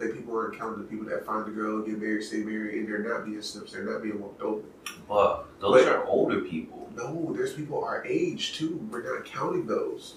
Like 0.00 0.14
people 0.14 0.36
aren't 0.36 0.56
counting 0.58 0.82
the 0.82 0.88
people 0.88 1.06
that 1.06 1.26
find 1.26 1.46
a 1.48 1.50
girl, 1.50 1.82
get 1.82 2.00
married, 2.00 2.22
stay 2.22 2.38
married, 2.38 2.78
and 2.78 2.88
they're 2.88 3.02
not 3.02 3.24
being 3.24 3.42
snips, 3.42 3.72
they're 3.72 3.82
not 3.84 4.02
being 4.02 4.20
walked 4.20 4.40
over. 4.42 4.62
But 5.08 5.46
those 5.60 5.84
But- 5.84 5.92
are 5.92 6.04
older 6.04 6.40
people. 6.40 6.88
No, 6.96 7.32
there's 7.36 7.52
people 7.52 7.84
our 7.84 8.04
age 8.04 8.56
too. 8.58 8.80
We're 8.90 9.02
not 9.16 9.24
counting 9.24 9.66
those. 9.66 10.16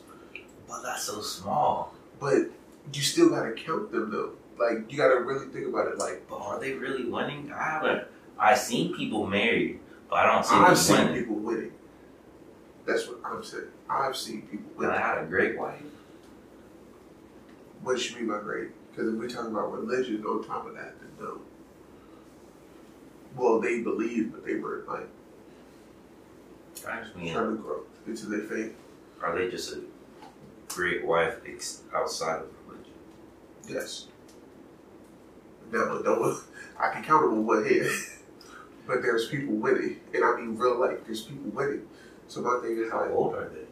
But 0.67 0.81
that's 0.83 1.03
so 1.03 1.21
small. 1.21 1.93
But 2.19 2.49
you 2.93 3.01
still 3.01 3.29
gotta 3.29 3.51
count 3.53 3.91
them 3.91 4.09
though. 4.11 4.31
Like 4.59 4.91
you 4.91 4.97
gotta 4.97 5.21
really 5.21 5.47
think 5.47 5.67
about 5.67 5.87
it. 5.87 5.97
Like 5.99 6.27
But 6.29 6.37
are 6.37 6.59
they 6.59 6.73
really 6.73 7.05
winning? 7.05 7.51
I 7.51 7.63
haven't. 7.63 8.07
I've 8.39 8.57
seen 8.57 8.95
people 8.95 9.27
married, 9.27 9.79
but 10.09 10.17
I 10.19 10.33
don't 10.33 10.43
see 10.45 10.55
I've 10.55 10.67
them 10.69 10.75
seen 10.75 10.97
winning. 11.07 11.19
people 11.21 11.35
winning. 11.35 11.60
That's 12.91 13.07
what 13.07 13.19
I'm 13.23 13.41
saying. 13.41 13.67
I've 13.89 14.17
seen 14.17 14.41
people 14.43 14.83
And 14.83 14.91
I 14.91 14.99
had 14.99 15.19
a 15.19 15.25
great 15.25 15.57
wife. 15.57 15.81
What 17.83 18.09
you 18.09 18.17
mean 18.17 18.27
by 18.27 18.41
great? 18.41 18.69
Because 18.89 19.13
if 19.13 19.17
we're 19.17 19.29
talking 19.29 19.51
about 19.51 19.71
religion 19.71 20.25
on 20.25 20.43
top 20.43 20.67
of 20.67 20.73
that, 20.75 20.99
then 20.99 21.09
no. 21.19 21.39
Well, 23.37 23.61
they 23.61 23.79
believed, 23.79 24.33
but 24.33 24.45
they 24.45 24.55
weren't 24.55 24.89
like 24.89 25.07
just 26.75 27.15
mean, 27.15 27.33
trying 27.33 27.55
to 27.55 27.63
grow 27.63 27.83
into 28.05 28.25
their 28.25 28.41
faith. 28.41 28.75
are 29.21 29.37
they 29.37 29.49
just 29.49 29.71
a 29.71 29.81
great 30.67 31.05
wife 31.05 31.37
ex- 31.47 31.83
outside 31.95 32.41
of 32.41 32.47
religion? 32.67 32.93
Yes. 33.69 34.07
No, 35.71 35.99
no, 35.99 36.39
I 36.77 36.91
can 36.91 37.03
count 37.03 37.23
them 37.23 37.39
on 37.39 37.45
one 37.45 37.65
hand. 37.65 37.89
but 38.85 39.01
there's 39.01 39.29
people 39.29 39.53
winning, 39.53 40.01
and 40.13 40.25
I 40.25 40.35
mean 40.35 40.57
real 40.57 40.77
life. 40.77 40.97
There's 41.05 41.21
people 41.21 41.51
winning. 41.51 41.87
So 42.31 42.39
my 42.39 42.59
thing 42.61 42.77
is 42.77 42.89
How 42.89 43.09
old 43.11 43.35
are 43.35 43.49
they? 43.49 43.65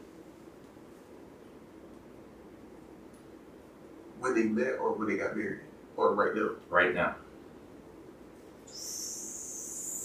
when 4.20 4.36
they 4.36 4.44
met 4.44 4.74
or 4.82 4.92
when 4.92 5.08
they 5.08 5.16
got 5.16 5.38
married 5.38 5.62
or 5.96 6.14
right 6.14 6.36
now. 6.36 6.50
Right 6.68 6.94
now. 6.94 7.16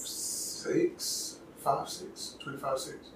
Six, 0.04 1.40
five, 1.58 1.88
six, 1.88 2.36
25, 2.44 2.78
six, 2.78 3.08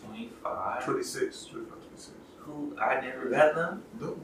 25? 0.00 0.84
26, 0.84 1.44
25, 1.46 1.78
26. 1.80 2.10
Who? 2.36 2.76
I 2.80 3.00
never 3.00 3.24
met 3.28 3.56
them? 3.56 3.82
No. 4.00 4.16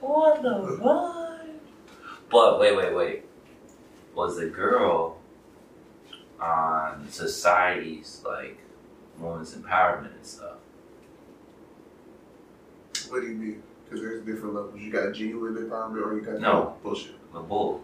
What 0.00 0.42
the 0.42 0.78
fuck? 0.82 1.42
But 2.30 2.58
wait, 2.58 2.74
wait, 2.74 2.94
wait. 2.94 3.24
Was 4.14 4.38
the 4.38 4.46
girl 4.46 5.18
on 6.40 7.10
society's 7.10 8.22
like 8.24 8.56
women's 9.22 9.54
empowerment 9.54 10.14
and 10.14 10.26
stuff? 10.26 10.56
What 13.08 13.20
do 13.20 13.28
you 13.28 13.34
mean? 13.34 13.62
Because 13.84 14.00
there's 14.00 14.24
different 14.24 14.54
levels. 14.54 14.78
You 14.80 14.90
got 14.90 15.12
genuine 15.12 15.54
empowerment 15.54 16.04
or 16.06 16.14
you 16.14 16.22
got 16.22 16.40
No. 16.40 16.76
bullshit. 16.82 17.12
The 17.32 17.40
bull. 17.40 17.82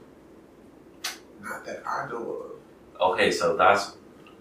Not 1.42 1.64
that 1.66 1.82
I 1.86 2.08
know 2.08 2.42
Okay, 3.00 3.30
so 3.30 3.56
that's 3.56 3.92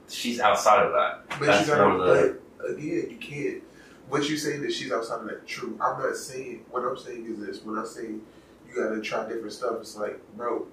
she's 0.10 0.40
outside 0.40 0.84
of 0.86 0.92
that. 0.94 1.28
But 1.40 1.46
That's 1.46 1.68
you 1.68 1.76
gotta, 1.76 1.98
the- 2.04 2.38
but 2.58 2.70
again, 2.72 3.08
you 3.12 3.18
can't. 3.18 3.64
What 4.10 4.28
you 4.28 4.36
saying 4.38 4.62
that 4.64 4.74
she's 4.74 4.92
outside 4.92 5.20
of 5.22 5.26
that 5.28 5.46
true. 5.46 5.78
I'm 5.80 6.02
not 6.02 6.16
saying, 6.16 6.66
what 6.72 6.82
I'm 6.84 6.98
saying 6.98 7.26
is 7.28 7.46
this. 7.46 7.64
When 7.64 7.78
I 7.78 7.86
say 7.86 8.06
you 8.08 8.74
gotta 8.76 9.00
try 9.02 9.28
different 9.28 9.52
stuff, 9.52 9.78
it's 9.82 9.96
like, 9.96 10.20
bro, 10.36 10.66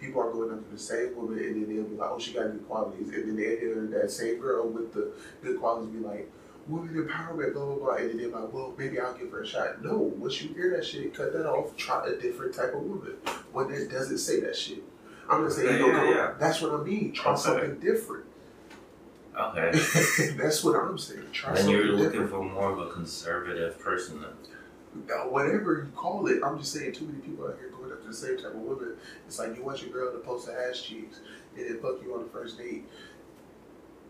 people 0.00 0.20
are 0.22 0.32
going 0.32 0.50
after 0.50 0.70
the 0.72 0.78
same 0.78 1.14
woman 1.16 1.38
and 1.38 1.54
then 1.66 1.74
they'll 1.76 1.84
be 1.84 1.96
like, 1.96 2.10
oh, 2.10 2.18
she 2.18 2.32
got 2.32 2.50
good 2.52 2.66
qualities. 2.66 3.08
And 3.08 3.28
then 3.28 3.36
they 3.36 3.56
hear 3.58 3.86
that 4.00 4.10
same 4.10 4.38
girl 4.40 4.68
with 4.68 4.92
the 4.94 5.12
good 5.42 5.60
qualities 5.60 5.90
be 5.94 5.98
like, 6.00 6.30
woman 6.68 6.94
empowerment, 6.94 7.52
blah, 7.54 7.64
blah, 7.66 7.74
blah. 7.76 7.94
And 7.96 8.10
then 8.10 8.16
they're 8.18 8.28
like, 8.28 8.52
well, 8.52 8.74
maybe 8.78 8.98
I'll 9.00 9.14
give 9.14 9.30
her 9.32 9.42
a 9.42 9.46
shot. 9.46 9.82
No, 9.84 9.96
once 9.98 10.40
you 10.42 10.54
hear 10.54 10.70
that 10.76 10.84
shit, 10.84 11.14
cut 11.14 11.32
that 11.32 11.46
off. 11.46 11.76
Try 11.76 12.06
a 12.08 12.16
different 12.16 12.54
type 12.54 12.74
of 12.74 12.82
woman. 12.82 13.12
One 13.52 13.70
that 13.72 13.90
doesn't 13.90 14.18
say 14.18 14.40
that 14.40 14.56
shit. 14.56 14.82
I'm 15.28 15.42
not 15.42 15.52
saying 15.52 15.66
Yeah, 15.68 15.72
you 15.74 15.78
don't 15.92 16.06
yeah, 16.08 16.14
yeah. 16.14 16.32
That's 16.38 16.60
what 16.60 16.72
I 16.72 16.82
mean. 16.82 17.12
Try 17.12 17.32
Okay. 17.32 17.40
something 17.40 17.78
different. 17.78 18.24
Okay. 19.38 19.70
That's 20.36 20.62
what 20.64 20.76
I'm 20.76 20.98
saying. 20.98 21.26
Try 21.32 21.54
then 21.54 21.64
something 21.64 21.76
you're 21.76 21.86
looking 21.92 22.22
different. 22.22 22.30
for 22.30 22.42
more 22.44 22.72
of 22.72 22.78
a 22.80 22.90
conservative 22.90 23.78
person 23.78 24.20
then. 24.20 24.30
Whatever 25.28 25.84
you 25.86 25.92
call 25.94 26.26
it, 26.26 26.42
I'm 26.44 26.58
just 26.58 26.72
saying 26.72 26.92
too 26.92 27.06
many 27.06 27.20
people 27.20 27.46
out 27.46 27.56
here 27.58 27.70
going 27.70 27.92
after 27.92 28.08
the 28.08 28.14
same 28.14 28.36
type 28.36 28.54
of 28.54 28.60
woman. 28.60 28.96
It's 29.26 29.38
like 29.38 29.56
you 29.56 29.62
want 29.62 29.82
your 29.82 29.90
girl 29.90 30.12
to 30.12 30.18
post 30.18 30.48
her 30.48 30.68
ass 30.68 30.80
cheeks 30.80 31.20
and 31.56 31.66
then 31.66 31.78
fuck 31.80 32.02
you 32.02 32.14
on 32.14 32.24
the 32.24 32.28
first 32.30 32.58
date, 32.58 32.84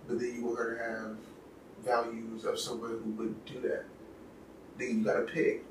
but 0.09 0.19
then 0.19 0.35
you 0.35 0.45
want 0.45 0.59
her 0.59 0.77
to 0.77 0.83
have 0.83 1.17
values 1.85 2.45
of 2.45 2.59
someone 2.59 2.91
who 3.05 3.11
wouldn't 3.11 3.45
do 3.47 3.61
that. 3.61 3.85
Then 4.79 4.99
you 4.99 5.05
gotta 5.05 5.23
pick. 5.23 5.65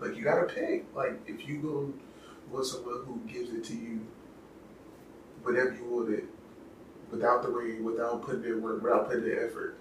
Like 0.00 0.16
you 0.16 0.22
gotta 0.22 0.46
pick. 0.46 0.84
Like 0.94 1.18
if 1.26 1.48
you 1.48 1.58
go 1.58 1.92
want 2.52 2.66
someone 2.66 3.04
who 3.06 3.20
gives 3.26 3.50
it 3.50 3.64
to 3.64 3.74
you 3.74 4.06
whenever 5.42 5.74
you 5.74 5.84
want 5.84 6.10
it, 6.10 6.24
without 7.10 7.42
the 7.42 7.48
ring, 7.48 7.84
without 7.84 8.22
putting 8.22 8.44
in 8.44 8.62
work, 8.62 8.82
without 8.82 9.08
putting 9.08 9.24
in 9.24 9.38
effort. 9.38 9.76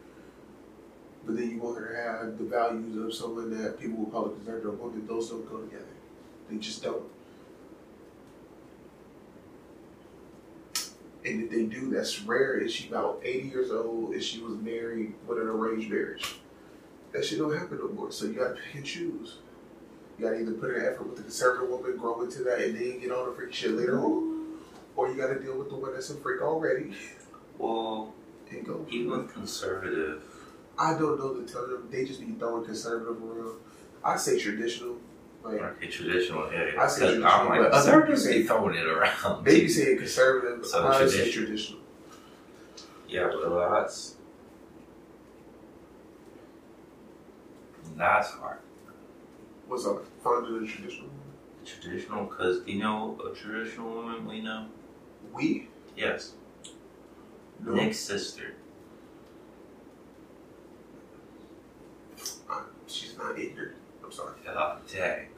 But 1.28 1.36
then 1.36 1.52
you 1.52 1.58
want 1.60 1.78
her 1.78 1.90
to 1.90 1.96
have 2.02 2.38
the 2.38 2.46
values 2.46 2.96
of 2.96 3.14
someone 3.14 3.50
that 3.62 3.78
people 3.78 3.98
will 3.98 4.10
call 4.10 4.28
a 4.28 4.30
conservative 4.30 4.80
woman. 4.80 5.06
Those 5.06 5.30
don't 5.30 5.48
go 5.48 5.58
together. 5.58 5.84
They 6.50 6.56
just 6.56 6.82
don't. 6.82 7.04
And 11.26 11.44
if 11.44 11.50
they 11.52 11.64
do, 11.64 11.90
that's 11.90 12.22
rare. 12.22 12.58
Is 12.58 12.72
she 12.72 12.88
about 12.88 13.20
80 13.22 13.50
years 13.50 13.72
old? 13.72 14.16
If 14.16 14.24
she 14.24 14.40
was 14.40 14.54
married 14.60 15.16
with 15.28 15.38
an 15.40 15.48
arranged 15.48 15.90
marriage? 15.90 16.36
That 17.12 17.26
shit 17.26 17.40
don't 17.40 17.52
happen 17.54 17.78
no 17.80 17.90
more. 17.90 18.10
So 18.10 18.26
you 18.26 18.34
gotta 18.34 18.54
pick 18.56 18.76
and 18.76 18.86
choose. 18.86 19.40
You 20.18 20.26
gotta 20.26 20.40
either 20.40 20.54
put 20.54 20.76
in 20.76 20.82
effort 20.86 21.08
with 21.08 21.18
the 21.18 21.24
conservative 21.24 21.70
woman, 21.70 21.98
grow 21.98 22.22
into 22.22 22.44
that, 22.44 22.60
and 22.62 22.74
then 22.78 23.02
get 23.02 23.12
on 23.12 23.28
the 23.28 23.36
freak 23.36 23.54
shit 23.54 23.72
later 23.72 24.00
on. 24.00 24.60
Or 24.96 25.10
you 25.10 25.16
gotta 25.16 25.40
deal 25.42 25.58
with 25.58 25.70
the 25.70 25.76
one 25.76 25.94
that's 25.94 26.10
a 26.10 26.16
freak 26.16 26.42
already 26.42 26.94
Well, 27.58 28.14
and 28.50 28.66
go. 28.66 28.86
even 28.90 29.10
with 29.12 29.34
conservative, 29.34 30.24
I 30.80 30.94
don't 30.94 31.20
know 31.20 31.34
to 31.34 31.52
tell 31.52 31.68
them. 31.68 31.88
They 31.90 32.06
just 32.06 32.20
be 32.20 32.34
throwing 32.34 32.66
conservative 32.66 33.22
around. 33.22 33.60
I 34.04 34.16
say 34.16 34.40
traditional. 34.40 34.98
Like, 35.44 35.62
okay, 35.62 35.88
traditional, 35.88 36.52
yeah. 36.52 36.72
I 36.80 36.88
say 36.88 37.00
traditional. 37.02 37.28
I'm 37.28 37.48
like, 37.62 37.72
conservatives 37.72 38.28
be 38.28 38.44
throwing 38.44 38.76
it 38.76 38.86
around. 38.86 39.46
They 39.46 39.62
be 39.62 39.68
saying 39.70 39.98
conservative. 39.98 40.66
So 40.66 40.88
I 40.88 40.98
traditional. 40.98 41.26
say 41.26 41.32
traditional. 41.32 41.80
Yeah, 43.08 43.28
well, 43.28 43.72
that's 43.72 44.16
that's 47.96 48.32
hard. 48.32 48.60
What's 49.68 49.86
up? 49.86 50.06
Find 50.24 50.46
the 50.46 50.68
traditional 50.68 51.08
woman? 51.08 51.22
Traditional, 51.66 52.26
because 52.26 52.66
you 52.68 52.80
know 52.80 53.20
a 53.26 53.36
traditional 53.36 53.94
woman 53.94 54.26
we 54.26 54.42
know? 54.42 54.68
We? 55.34 55.68
Yes. 55.96 56.34
No. 57.64 57.74
Nick's 57.74 58.00
sister. 58.00 58.54
She's 62.98 63.18
not 63.18 63.40
ignorant. 63.40 63.76
I'm 64.04 64.12
sorry. 64.12 64.34
Dang. 64.92 65.28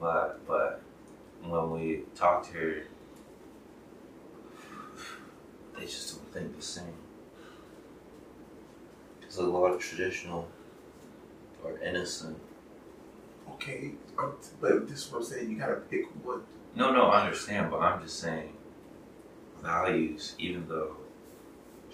but 0.00 0.46
but 0.46 0.82
when 1.42 1.70
we 1.72 2.02
talk 2.14 2.46
to 2.48 2.52
her, 2.52 2.82
they 5.76 5.84
just 5.84 6.14
don't 6.16 6.32
think 6.32 6.56
the 6.56 6.62
same. 6.62 6.94
There's 9.20 9.36
a 9.36 9.42
lot 9.44 9.72
of 9.72 9.80
traditional 9.80 10.48
or 11.64 11.78
innocent. 11.80 12.38
Okay, 13.50 13.92
but 14.16 14.40
this 14.88 15.06
is 15.06 15.12
what 15.12 15.18
I'm 15.18 15.24
saying. 15.24 15.50
You 15.50 15.58
gotta 15.58 15.76
pick 15.76 16.06
one. 16.24 16.42
No, 16.74 16.92
no, 16.92 17.06
I 17.06 17.24
understand, 17.24 17.70
but 17.70 17.80
I'm 17.80 18.02
just 18.02 18.20
saying 18.20 18.52
values. 19.62 20.34
Even 20.38 20.68
though 20.68 20.96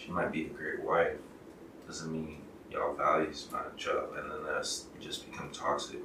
she 0.05 0.11
might 0.11 0.33
be 0.33 0.47
a 0.47 0.49
great 0.49 0.83
wife, 0.83 1.17
doesn't 1.87 2.13
mean 2.13 2.39
y'all 2.71 2.95
values 2.95 3.49
match 3.53 3.89
up, 3.89 4.17
and 4.17 4.31
then 4.31 4.39
that's 4.45 4.87
just 5.01 5.31
become 5.31 5.51
toxic. 5.51 6.01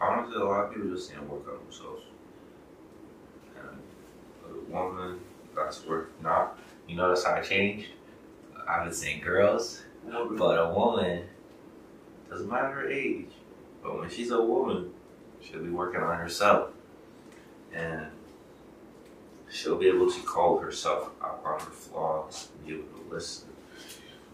Honestly, 0.00 0.40
a 0.40 0.44
lot 0.44 0.66
of 0.66 0.74
people 0.74 0.90
just 0.90 1.10
need 1.10 1.16
to 1.16 1.22
work 1.22 1.48
on 1.48 1.58
themselves. 1.64 2.02
And 3.56 3.78
a 4.46 4.70
woman, 4.70 5.18
that's 5.56 5.84
work. 5.86 6.12
Not, 6.22 6.58
you 6.86 6.94
notice 6.94 7.24
how 7.24 7.34
I 7.34 7.40
changed? 7.40 7.88
I've 8.68 8.84
been 8.84 8.94
saying 8.94 9.22
girls, 9.22 9.82
but 10.06 10.58
a 10.58 10.72
woman 10.72 11.24
doesn't 12.30 12.48
matter 12.48 12.68
her 12.68 12.88
age. 12.88 13.30
But 13.82 13.98
when 13.98 14.10
she's 14.10 14.30
a 14.30 14.40
woman, 14.40 14.92
she'll 15.40 15.62
be 15.62 15.70
working 15.70 16.00
on 16.00 16.16
herself, 16.16 16.70
and 17.72 18.06
she'll 19.50 19.76
be 19.78 19.88
able 19.88 20.10
to 20.10 20.20
call 20.22 20.58
herself 20.58 21.10
out 21.22 21.40
on 21.44 21.60
her 21.60 21.70
flaws, 21.70 22.48
and 22.58 22.66
be 22.66 22.74
able 22.74 22.88
to 22.98 23.14
listen. 23.14 23.48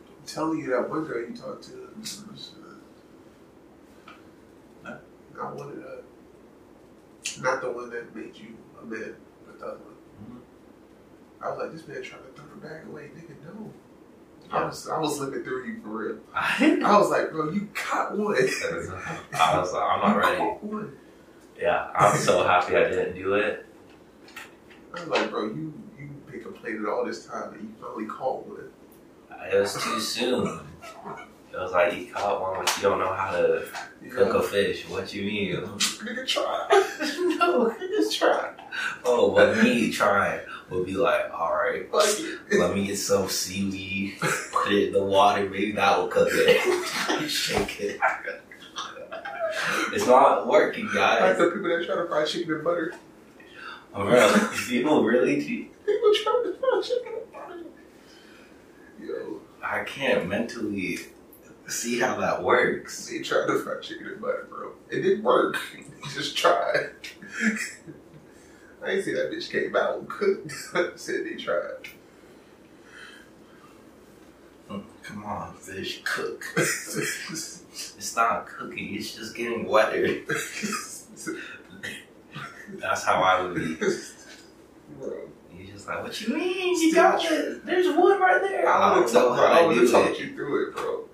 I'm 0.09 0.27
telling 0.27 0.59
you 0.61 0.71
that 0.71 0.89
one 0.89 1.05
girl 1.05 1.21
you 1.29 1.37
talked 1.37 1.65
to. 1.65 1.89
Huh? 4.83 4.97
Not 5.37 5.57
one 5.57 5.71
of 5.71 5.77
the. 5.77 6.03
Not 7.43 7.61
the 7.63 7.71
one 7.73 7.91
that 7.91 8.15
made 8.15 8.37
you 8.37 8.57
a 8.81 8.85
man, 8.85 9.15
but 9.47 9.59
the 9.59 9.67
other 9.67 9.77
one. 9.79 9.95
Mhm. 10.31 11.45
I 11.45 11.51
was 11.51 11.59
like, 11.59 11.73
this 11.73 11.89
man 11.89 12.03
trying 12.03 12.23
to 12.23 12.29
throw 12.35 12.45
the 12.47 12.57
bag 12.67 12.87
away, 12.87 13.11
nigga. 13.17 13.35
No. 13.45 13.73
I 14.51 14.65
was 14.65 14.89
I 14.89 14.99
was 14.99 15.19
looking 15.19 15.43
through 15.43 15.65
you 15.65 15.81
for 15.81 15.89
real. 15.89 16.19
I 16.35 16.79
I 16.85 16.99
was 16.99 17.11
like, 17.11 17.31
bro, 17.33 17.51
you 17.51 17.69
caught 17.75 18.17
one. 18.17 18.37
I 18.37 19.59
was 19.59 19.73
like, 19.73 19.83
I'm 19.83 20.01
not 20.01 20.17
ready. 20.73 20.89
Yeah, 21.61 21.91
I'm 21.95 22.17
so 22.19 22.45
happy 22.47 22.77
I 22.77 22.91
didn't 22.91 23.15
do 23.15 23.35
it. 23.35 23.65
I 24.97 25.01
was 25.01 25.09
like, 25.09 25.31
bro, 25.31 25.47
you 25.47 25.73
you 25.99 26.09
been 26.31 26.41
complaining 26.41 26.87
all 26.87 27.05
this 27.05 27.27
time 27.27 27.55
and 27.55 27.63
you 27.63 27.75
finally 27.81 28.07
caught 28.07 28.47
one. 28.47 28.71
It 29.53 29.61
was 29.61 29.75
too 29.75 30.01
soon. 30.01 30.61
It 31.53 31.57
was 31.57 31.73
like 31.73 31.97
you 31.97 32.13
caught 32.13 32.41
one, 32.41 32.65
but 32.65 32.77
you 32.77 32.83
don't 32.83 32.99
know 32.99 33.13
how 33.13 33.33
to 33.33 33.67
cook 34.11 34.35
a 34.35 34.43
fish. 34.43 34.89
What 34.89 35.13
you 35.13 35.25
mean? 35.25 35.57
Nigga, 35.67 36.27
try. 36.27 36.69
no, 37.39 37.75
just 37.79 38.19
try. 38.19 38.53
Oh, 39.05 39.33
but 39.33 39.63
me 39.63 39.91
trying 39.91 40.41
would 40.71 40.87
be 40.87 40.95
like, 40.95 41.33
all 41.33 41.53
right, 41.53 41.89
it. 41.93 42.59
let 42.59 42.75
me 42.75 42.87
get 42.87 42.97
some 42.97 43.29
seaweed, 43.29 44.19
put 44.21 44.73
it 44.73 44.89
in 44.89 44.93
the 44.93 45.03
water, 45.03 45.49
maybe 45.49 45.73
that 45.73 45.99
will 45.99 46.09
cook 46.09 46.29
it. 46.33 47.29
Shake 47.29 47.81
it. 47.81 48.01
It's 49.93 50.07
not 50.07 50.47
working, 50.47 50.89
guys. 50.93 51.21
Like 51.21 51.39
the 51.39 51.55
people 51.55 51.69
that 51.69 51.87
try 51.87 51.97
to 51.97 52.07
fry 52.07 52.25
chicken 52.25 52.55
and 52.55 52.65
butter. 52.65 52.95
Oh, 53.95 54.05
bro, 54.05 54.49
people 54.69 55.05
really, 55.05 55.37
do- 55.41 55.67
People 55.87 56.13
try 56.15 56.43
to 56.45 56.57
fry 56.59 56.81
chicken 56.83 57.13
and 57.23 57.33
butter. 57.33 57.63
Yo, 59.01 59.41
I 59.63 59.85
can't 59.85 60.27
mentally 60.29 60.99
see 61.69 62.01
how 62.01 62.19
that 62.21 62.43
works. 62.43 63.09
they 63.09 63.21
tried 63.21 63.47
to 63.47 63.59
fry 63.61 63.81
chicken 63.81 64.07
and 64.09 64.21
butter, 64.21 64.47
bro. 64.51 64.73
It 64.91 65.03
didn't 65.03 65.23
work. 65.23 65.57
They 66.05 66.11
just 66.11 66.37
tried. 66.37 66.91
I 68.85 68.91
ain't 68.91 69.05
see 69.05 69.15
that 69.15 69.31
bitch 69.31 69.51
came 69.51 69.75
out 69.75 69.99
and 70.01 70.09
cooked. 70.11 70.53
Said 71.01 71.25
they 71.25 71.37
tried. 71.37 71.89
Mm, 74.71 74.85
come 75.03 75.25
on, 75.25 75.55
fish, 75.55 76.03
cook. 76.05 76.45
It's 76.57 78.15
not 78.15 78.47
cooking, 78.47 78.95
it's 78.95 79.15
just 79.17 79.35
getting 79.35 79.67
wetter. 79.67 80.21
That's 82.81 83.05
how 83.05 83.23
I 83.23 83.43
would 83.43 83.55
be. 83.55 83.75
bro. 84.99 85.29
You're 85.57 85.67
just 85.67 85.87
like, 85.87 86.03
what 86.03 86.21
you 86.21 86.35
mean? 86.35 86.81
You 86.81 86.95
got 86.95 87.21
this. 87.21 87.61
There's 87.65 87.97
wood 87.97 88.21
right 88.21 88.41
there. 88.41 88.69
I 88.69 88.99
would 88.99 89.07
don't 89.07 89.15
have 89.15 89.15
know 89.15 89.33
how 89.35 89.53
I 89.53 89.61
to 89.63 89.67
would 89.69 89.77
have 89.77 89.91
talked 89.91 90.19
you 90.19 90.35
through 90.35 90.69
it, 90.69 90.77
bro. 90.77 91.05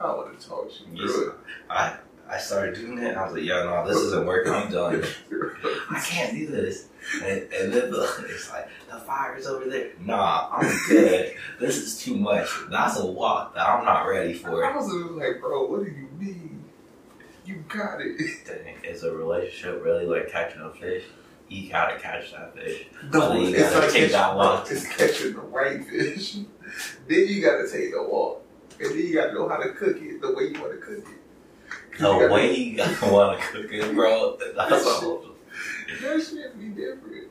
I 0.00 0.14
would 0.14 0.32
have 0.32 0.40
talked 0.40 0.80
you 0.80 0.96
through 0.96 1.34
I, 1.70 1.96
I 2.28 2.38
started 2.38 2.74
doing 2.74 2.98
it. 2.98 3.16
I 3.16 3.24
was 3.24 3.34
like, 3.34 3.44
yo, 3.44 3.64
no, 3.64 3.86
this 3.86 3.96
isn't 3.96 4.26
working. 4.26 4.52
I'm 4.52 4.70
done. 4.70 5.04
I 5.90 6.00
can't 6.00 6.34
do 6.34 6.46
this. 6.46 6.88
And, 7.22 7.42
and 7.52 7.72
then 7.72 7.90
the, 7.90 8.24
it's 8.28 8.50
like, 8.50 8.68
the 8.90 8.98
fire's 8.98 9.46
over 9.46 9.68
there. 9.68 9.90
Nah, 10.00 10.48
I'm 10.52 10.78
good. 10.88 11.34
This 11.60 11.76
is 11.78 11.98
too 12.00 12.16
much. 12.16 12.48
That's 12.70 12.98
a 12.98 13.06
walk 13.06 13.54
that 13.54 13.68
I'm 13.68 13.84
not 13.84 14.06
ready 14.06 14.34
for. 14.34 14.64
I 14.72 14.76
was 14.76 14.92
like, 14.92 15.40
bro, 15.40 15.66
what 15.66 15.84
do 15.84 15.90
you 15.90 16.08
mean? 16.18 16.61
You 17.44 17.64
got 17.68 18.00
it. 18.00 18.18
Dang, 18.46 18.84
is 18.84 19.02
a 19.04 19.12
relationship 19.12 19.82
really 19.82 20.06
like 20.06 20.30
catching 20.30 20.60
a 20.62 20.70
fish? 20.70 21.04
You 21.48 21.68
gotta 21.68 21.98
catch 21.98 22.32
that 22.32 22.54
fish. 22.54 22.86
No, 23.12 23.34
you 23.34 23.54
it's 23.54 23.74
like 23.74 23.90
take 23.90 23.92
catching, 23.92 24.12
that 24.12 24.36
walk. 24.36 24.66
It's 24.70 24.88
catching 24.88 25.34
the 25.34 25.40
right 25.40 25.84
fish. 25.84 26.34
then 27.08 27.28
you 27.28 27.42
gotta 27.42 27.68
take 27.70 27.92
the 27.92 28.02
walk. 28.02 28.42
And 28.80 28.90
then 28.90 28.98
you 28.98 29.14
gotta 29.14 29.34
know 29.34 29.48
how 29.48 29.58
to 29.58 29.70
cook 29.70 29.96
it 30.00 30.20
the 30.20 30.34
way 30.34 30.44
you 30.44 30.60
wanna 30.60 30.78
cook 30.78 31.06
it. 31.06 31.98
The 31.98 32.08
you 32.08 32.32
way 32.32 32.54
you 32.56 32.76
gotta 32.76 33.12
wanna 33.12 33.38
cook 33.42 33.70
it, 33.70 33.94
bro, 33.94 34.38
that's 34.56 34.86
all. 34.86 35.24
That 36.00 36.22
shit 36.22 36.58
be 36.58 36.68
different. 36.68 37.28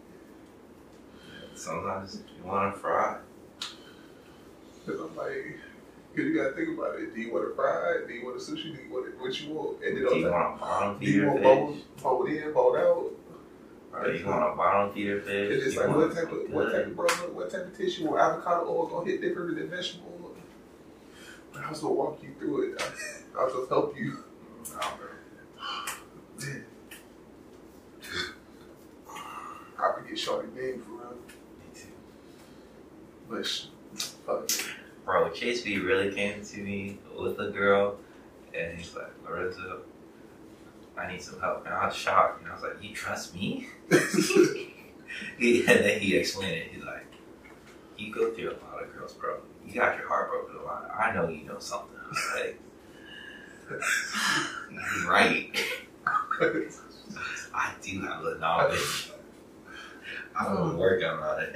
Sometimes 1.55 2.21
you 2.37 2.43
wanna 2.43 2.73
fry. 2.73 3.17
Cause 6.15 6.25
I'm 6.25 6.25
like, 6.25 6.25
cause 6.25 6.25
you 6.25 6.35
gotta 6.35 6.55
think 6.55 6.77
about 6.77 6.99
it. 6.99 7.13
Do 7.15 7.21
you 7.21 7.33
want 7.33 7.49
to 7.49 7.55
fry 7.55 7.95
it? 7.95 8.07
Do 8.07 8.13
you 8.13 8.25
want 8.25 8.39
to 8.39 8.51
sushi? 8.51 8.63
Do 8.75 8.81
you 8.83 8.89
want 8.91 9.07
it, 9.07 9.19
what 9.19 9.41
you 9.41 9.53
want? 9.53 9.83
And 9.83 9.97
then 9.97 10.03
Do 10.05 10.15
you 10.15 10.25
want 10.31 10.55
a 10.55 10.59
bottom 10.59 10.99
do 10.99 11.05
you 11.05 11.27
want 11.27 11.37
fish? 11.39 11.43
bone, 11.43 11.81
bone 12.03 12.27
in, 12.29 12.53
bone 12.53 12.77
out? 12.77 13.11
Do 14.05 14.11
you 14.13 14.25
want 14.25 14.53
a 14.53 14.55
bottom 14.55 14.93
feeder 14.93 15.21
fish? 15.21 15.51
It's 15.51 15.63
just 15.65 15.75
You 15.77 15.81
like 15.87 15.95
what 15.95 16.15
type 16.15 16.31
of 16.31 16.51
what 16.51 16.71
type 16.71 16.87
of 16.87 16.95
bro, 16.95 17.07
what 17.33 17.49
type 17.51 17.65
of 17.67 17.77
tissue 17.77 18.07
or 18.07 18.19
avocado 18.19 18.67
oil 18.69 18.87
gonna 18.87 19.09
hit 19.11 19.21
different 19.21 19.57
than 19.57 19.69
vegetable 19.69 20.19
oil. 20.23 20.35
But 21.53 21.63
I 21.65 21.69
was 21.69 21.79
gonna 21.79 21.93
walk 21.93 22.21
you 22.23 22.29
through 22.39 22.71
it. 22.73 22.81
I, 22.81 23.39
I 23.39 23.43
was 23.45 23.53
gonna 23.53 23.67
help 23.67 23.97
you. 23.97 24.23
Nah, 24.73 24.87
bro. 24.97 25.07
Man. 26.39 26.65
I 29.77 29.93
forget 29.99 30.17
Shorty 30.19 30.47
name 30.55 30.81
for 30.81 30.91
real, 30.91 31.15
Me 31.59 31.73
too. 31.73 31.87
but 33.29 33.45
fuck 34.25 34.43
it. 34.45 34.65
Bro, 35.05 35.31
Chase 35.31 35.61
B 35.63 35.79
really 35.79 36.13
came 36.13 36.43
to 36.43 36.57
me 36.59 36.97
with 37.17 37.39
a 37.39 37.49
girl, 37.49 37.97
and 38.57 38.77
he's 38.77 38.95
like, 38.95 39.11
Lorenzo, 39.27 39.81
I 40.97 41.11
need 41.11 41.21
some 41.21 41.39
help. 41.39 41.65
And 41.65 41.73
I 41.73 41.87
was 41.87 41.95
shocked, 41.95 42.41
and 42.41 42.51
I 42.51 42.53
was 42.53 42.63
like, 42.63 42.81
You 42.83 42.93
trust 42.93 43.33
me? 43.35 43.67
He- 45.37 45.59
and 45.67 45.79
then 45.83 45.99
he 45.99 46.15
explained 46.15 46.53
it. 46.55 46.67
He's 46.71 46.83
like, 46.83 47.05
You 47.97 48.13
go 48.13 48.31
through 48.31 48.51
a 48.51 48.57
lot 48.65 48.83
of 48.83 48.93
girls, 48.93 49.13
bro. 49.13 49.37
You 49.65 49.73
got 49.73 49.97
your 49.97 50.07
heart 50.07 50.29
broken 50.29 50.55
a 50.55 50.63
lot. 50.63 50.89
I 50.97 51.13
know 51.13 51.27
you 51.27 51.43
know 51.45 51.59
something. 51.59 51.95
I 52.03 52.07
was 52.09 52.31
like, 52.35 52.59
You're 54.71 55.09
right. 55.11 55.55
I 57.53 57.73
do 57.81 58.01
have 58.01 58.23
the 58.23 58.37
knowledge. 58.39 59.11
I'm 60.39 60.57
um, 60.57 60.77
working 60.77 61.07
on 61.07 61.41
it. 61.41 61.55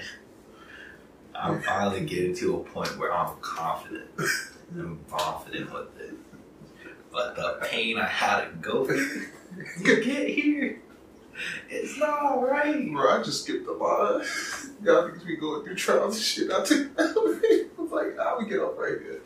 I'm 1.37 1.61
finally 1.61 2.05
getting 2.05 2.35
to 2.37 2.57
a 2.57 2.59
point 2.59 2.97
where 2.97 3.13
I'm 3.13 3.35
confident. 3.41 4.09
I'm 4.75 4.99
confident 5.09 5.73
with 5.73 5.99
it. 5.99 6.13
But 7.11 7.35
the 7.35 7.59
pain 7.63 7.97
I 7.97 8.07
had 8.07 8.41
to 8.41 8.51
go 8.61 8.85
through 8.85 9.27
to 9.83 9.83
get 10.03 10.27
here, 10.29 10.81
it's 11.69 11.97
not 11.97 12.41
right. 12.41 12.91
Bro, 12.91 13.19
I 13.19 13.23
just 13.23 13.43
skipped 13.43 13.65
the 13.65 13.73
line. 13.73 14.25
Y'all 14.83 15.09
niggas 15.09 15.25
be 15.25 15.37
going 15.37 15.63
through 15.63 15.75
trials 15.75 16.15
and 16.15 16.23
shit. 16.23 16.51
I 16.51 16.63
took 16.63 16.95
that. 16.95 17.69
I 17.77 17.81
was 17.81 17.91
like, 17.91 18.15
nah, 18.15 18.37
we 18.37 18.49
get 18.49 18.59
off 18.59 18.77
right 18.77 18.97
here. 19.01 19.21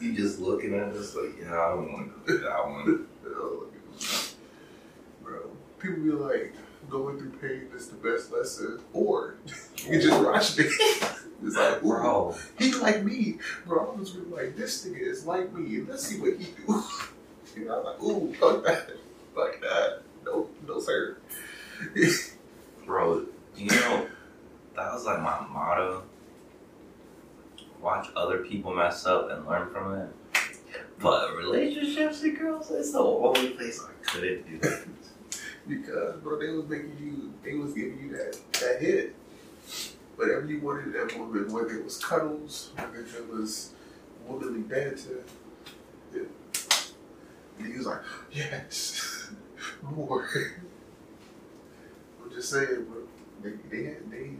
You 0.00 0.12
just 0.12 0.40
looking 0.40 0.74
at 0.74 0.88
us 0.88 1.14
like, 1.14 1.38
yeah, 1.40 1.52
I 1.52 1.70
don't 1.70 1.92
want 1.92 2.06
to 2.06 2.20
go 2.20 2.26
through 2.26 2.38
that 2.40 2.68
one. 2.68 3.06
Oh, 3.26 3.66
Bro, 5.22 5.40
people 5.78 6.02
be 6.02 6.10
like, 6.10 6.54
going 6.88 7.18
through 7.18 7.32
pain 7.40 7.68
is 7.74 7.88
the 7.88 7.96
best 7.96 8.32
lesson, 8.32 8.80
or 8.92 9.36
you 9.76 9.84
can 9.90 10.00
just 10.00 10.24
watch 10.24 10.58
me. 10.58 10.64
It's 11.44 11.56
like, 11.56 11.82
ooh, 11.84 11.88
Bro, 11.88 12.36
he 12.58 12.72
like 12.72 13.04
me, 13.04 13.38
bro. 13.66 13.92
I 13.94 13.98
was 13.98 14.16
really 14.16 14.30
like, 14.30 14.56
this 14.56 14.86
nigga 14.86 15.00
is 15.00 15.26
like 15.26 15.52
me. 15.52 15.80
Let's 15.82 16.06
see 16.06 16.18
what 16.20 16.38
he 16.38 16.46
do. 16.66 16.82
You 17.56 17.66
know, 17.66 17.78
I'm 17.78 17.84
like, 17.84 18.02
ooh, 18.02 18.34
fuck 18.34 18.64
that, 18.64 18.90
fuck 19.32 19.60
that. 19.60 20.02
No, 20.24 20.48
no, 20.66 20.80
sir. 20.80 21.18
bro, 22.84 23.26
you 23.56 23.66
know, 23.66 24.06
that 24.74 24.92
was 24.92 25.04
like 25.04 25.20
my 25.20 25.46
motto. 25.48 26.02
Watch 27.80 28.08
other 28.16 28.38
people 28.38 28.74
mess 28.74 29.06
up 29.06 29.30
and 29.30 29.46
learn 29.46 29.70
from 29.70 29.94
it. 30.00 30.08
But 30.98 31.36
relationships 31.36 32.22
and 32.22 32.36
girls, 32.36 32.70
it's 32.72 32.92
the 32.92 32.98
only 32.98 33.50
place 33.50 33.80
I 33.80 33.92
couldn't 34.10 34.48
do 34.48 34.58
that. 34.58 34.88
Because, 35.68 36.16
bro, 36.20 36.38
they 36.38 36.50
was 36.50 36.66
making 36.68 36.96
you, 37.00 37.32
they 37.42 37.54
was 37.56 37.72
giving 37.72 37.98
you 38.02 38.16
that 38.16 38.38
that 38.60 38.80
hit. 38.80 39.14
Whatever 40.16 40.46
you 40.46 40.60
wanted 40.60 40.86
in 40.86 40.92
that 40.92 41.18
woman, 41.18 41.52
whether 41.52 41.70
it 41.70 41.84
was 41.84 41.98
cuddles, 42.02 42.70
whether 42.76 43.00
it 43.00 43.28
was 43.28 43.72
womanly 44.26 44.60
banter, 44.60 45.24
it, 46.14 46.30
he 47.58 47.72
was 47.76 47.86
like, 47.86 48.00
yes, 48.30 49.30
more. 49.82 50.28
I'm 52.22 52.30
just 52.32 52.50
saying, 52.50 52.84
bro. 52.84 53.02
They, 53.42 53.50
they 53.76 53.84
had, 53.86 54.10
they, 54.10 54.30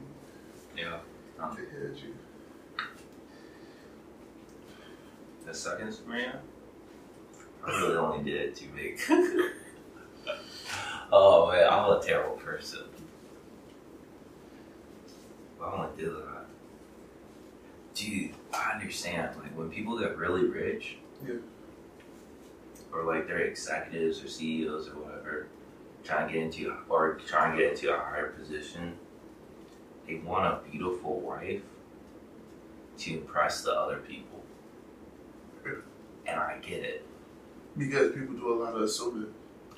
Yeah. 0.76 0.98
they 1.38 1.42
had 1.42 1.96
you. 1.98 2.14
The 5.44 5.52
second 5.54 5.92
Sabrina? 5.92 6.40
I 7.66 7.70
really 7.80 7.96
only 7.96 8.24
did 8.30 8.40
it 8.40 8.56
too 8.56 8.68
big. 8.74 8.98
oh 11.12 11.50
man, 11.52 11.66
I'm 11.68 11.90
a 11.90 12.02
terrible 12.02 12.36
person. 12.36 12.80
Why 15.58 15.70
don't 15.70 15.80
I 15.80 15.88
do 15.96 16.10
that? 16.26 16.44
Dude, 17.94 18.32
I 18.52 18.72
understand. 18.72 19.36
Like 19.40 19.56
when 19.56 19.70
people 19.70 19.98
get 19.98 20.16
really 20.18 20.44
rich, 20.46 20.96
Yeah. 21.26 21.34
or 22.92 23.04
like 23.04 23.26
they're 23.26 23.38
executives 23.38 24.22
or 24.22 24.28
CEOs 24.28 24.88
or 24.88 24.92
whatever, 25.00 25.46
trying 26.02 26.26
to 26.28 26.32
get 26.34 26.42
into 26.42 26.74
or 26.88 27.14
trying 27.26 27.56
to 27.56 27.62
get 27.62 27.72
into 27.72 27.94
a 27.94 27.98
higher 27.98 28.30
position, 28.30 28.94
they 30.06 30.16
want 30.16 30.44
a 30.46 30.68
beautiful 30.70 31.20
wife 31.20 31.62
to 32.98 33.12
impress 33.14 33.62
the 33.62 33.72
other 33.72 33.98
people. 33.98 34.42
And 36.26 36.38
I 36.40 36.58
get 36.58 36.82
it. 36.84 37.06
Because 37.76 38.12
people 38.12 38.34
do 38.34 38.52
a 38.52 38.56
lot 38.62 38.74
of 38.74 38.82
assuming. 38.82 39.32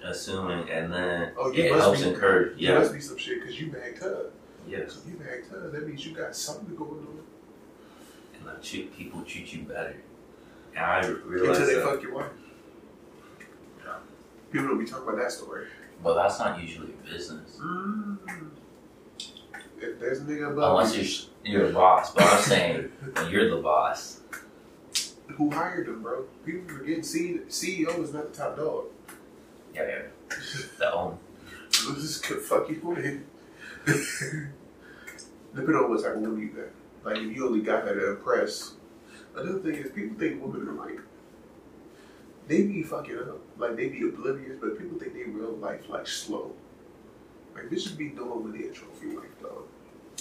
Assuming, 0.04 0.68
and 0.70 0.92
then 0.92 1.32
Oh, 1.37 1.50
it 1.52 1.70
helps 1.72 2.02
be- 2.02 2.09
encourage. 2.09 2.59
Yeah, 2.59 2.78
must 2.78 2.92
be 2.92 3.00
some 3.00 3.16
shit 3.16 3.40
because 3.40 3.61
you 3.61 3.68
bagged 3.68 3.98
her. 3.98 4.30
yes, 4.68 4.92
So 4.94 5.00
you 5.09 5.16
bagged 5.16 5.48
her. 5.48 5.70
That 5.70 5.87
means 5.87 6.06
you 6.06 6.14
got 6.14 6.35
something 6.37 6.74
going 6.76 6.90
on. 7.06 7.20
and 8.48 8.62
treat, 8.62 8.96
people 8.96 9.22
treat 9.22 9.52
you 9.52 9.62
better. 9.62 9.96
And 10.74 10.85
I 10.85 10.98
Until 11.00 11.16
realize 11.24 11.59
they 11.66 11.74
that, 11.74 11.85
fuck 11.85 12.00
your 12.02 12.14
wife. 12.14 12.30
Yeah. 13.85 13.94
People 14.52 14.68
don't 14.68 14.78
be 14.78 14.85
talking 14.85 15.09
about 15.09 15.18
that 15.18 15.32
story. 15.32 15.66
but 16.02 16.14
that's 16.14 16.38
not 16.38 16.61
usually 16.61 16.92
business 17.11 17.59
Mm. 17.61 18.18
If 19.78 19.98
there's 20.00 20.20
a 20.20 20.24
nigga 20.24 20.52
above 20.52 20.78
unless 20.78 20.96
you, 20.96 21.02
you're 21.44 21.61
you're 21.61 21.68
the 21.68 21.74
boss. 21.74 22.14
But 22.14 22.24
I'm 22.24 22.42
saying 22.42 22.92
when 23.14 23.30
you're 23.30 23.50
the 23.50 23.61
boss, 23.62 24.20
who 25.37 25.50
hired 25.50 25.87
them, 25.87 26.02
bro? 26.02 26.24
People 26.44 26.68
forget 26.76 27.04
C- 27.04 27.40
CEO 27.48 28.02
is 28.02 28.12
not 28.14 28.32
the 28.32 28.38
top 28.38 28.56
dog. 28.56 28.85
Yeah, 29.76 29.86
yeah, 29.86 30.02
the 30.78 30.92
own. 30.92 31.18
This 31.70 32.18
could 32.18 32.40
fuck 32.40 32.68
you 32.68 32.80
with. 32.82 33.20
Depending 35.54 35.76
on 35.76 35.90
what 35.90 36.02
type 36.02 36.16
of 36.16 36.20
woman 36.20 36.40
you 36.40 36.48
got. 36.48 36.66
Like 37.04 37.22
if 37.22 37.36
you 37.36 37.46
only 37.46 37.60
got 37.60 37.84
her 37.84 37.94
to 37.94 38.10
impress. 38.12 38.72
Another 39.34 39.58
thing 39.60 39.74
is 39.74 39.90
people 39.92 40.18
think 40.18 40.42
women 40.42 40.68
are 40.68 40.72
like 40.72 40.98
they 42.48 42.62
be 42.62 42.82
fucking 42.82 43.18
up. 43.18 43.38
Like 43.58 43.76
they 43.76 43.88
be 43.88 44.02
oblivious, 44.08 44.56
but 44.60 44.78
people 44.78 44.98
think 44.98 45.14
they 45.14 45.24
real 45.24 45.52
life 45.52 45.88
like 45.88 46.06
slow. 46.06 46.52
Like 47.54 47.70
this 47.70 47.86
bitches 47.88 47.96
be 47.98 48.08
doing 48.10 48.52
they 48.52 48.68
a 48.68 48.72
trophy 48.72 49.08
wife 49.16 49.42
dog. 49.42 49.64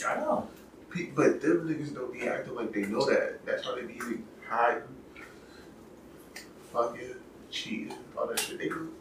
I 0.08 0.16
know. 0.20 0.48
Pe- 0.90 1.12
But 1.16 1.42
them 1.42 1.68
niggas 1.68 1.94
don't 1.94 2.14
be 2.14 2.28
acting 2.28 2.56
like 2.56 2.72
they 2.74 2.84
know 2.84 3.06
that. 3.06 3.46
That's 3.46 3.66
why 3.66 3.76
they 3.76 3.88
be 3.88 4.00
hiding, 4.48 4.84
fucking, 6.72 7.16
cheating, 7.52 7.94
all 8.18 8.28
that 8.28 8.40
shit. 8.40 8.58
They 8.60 8.70
do. 8.70 8.92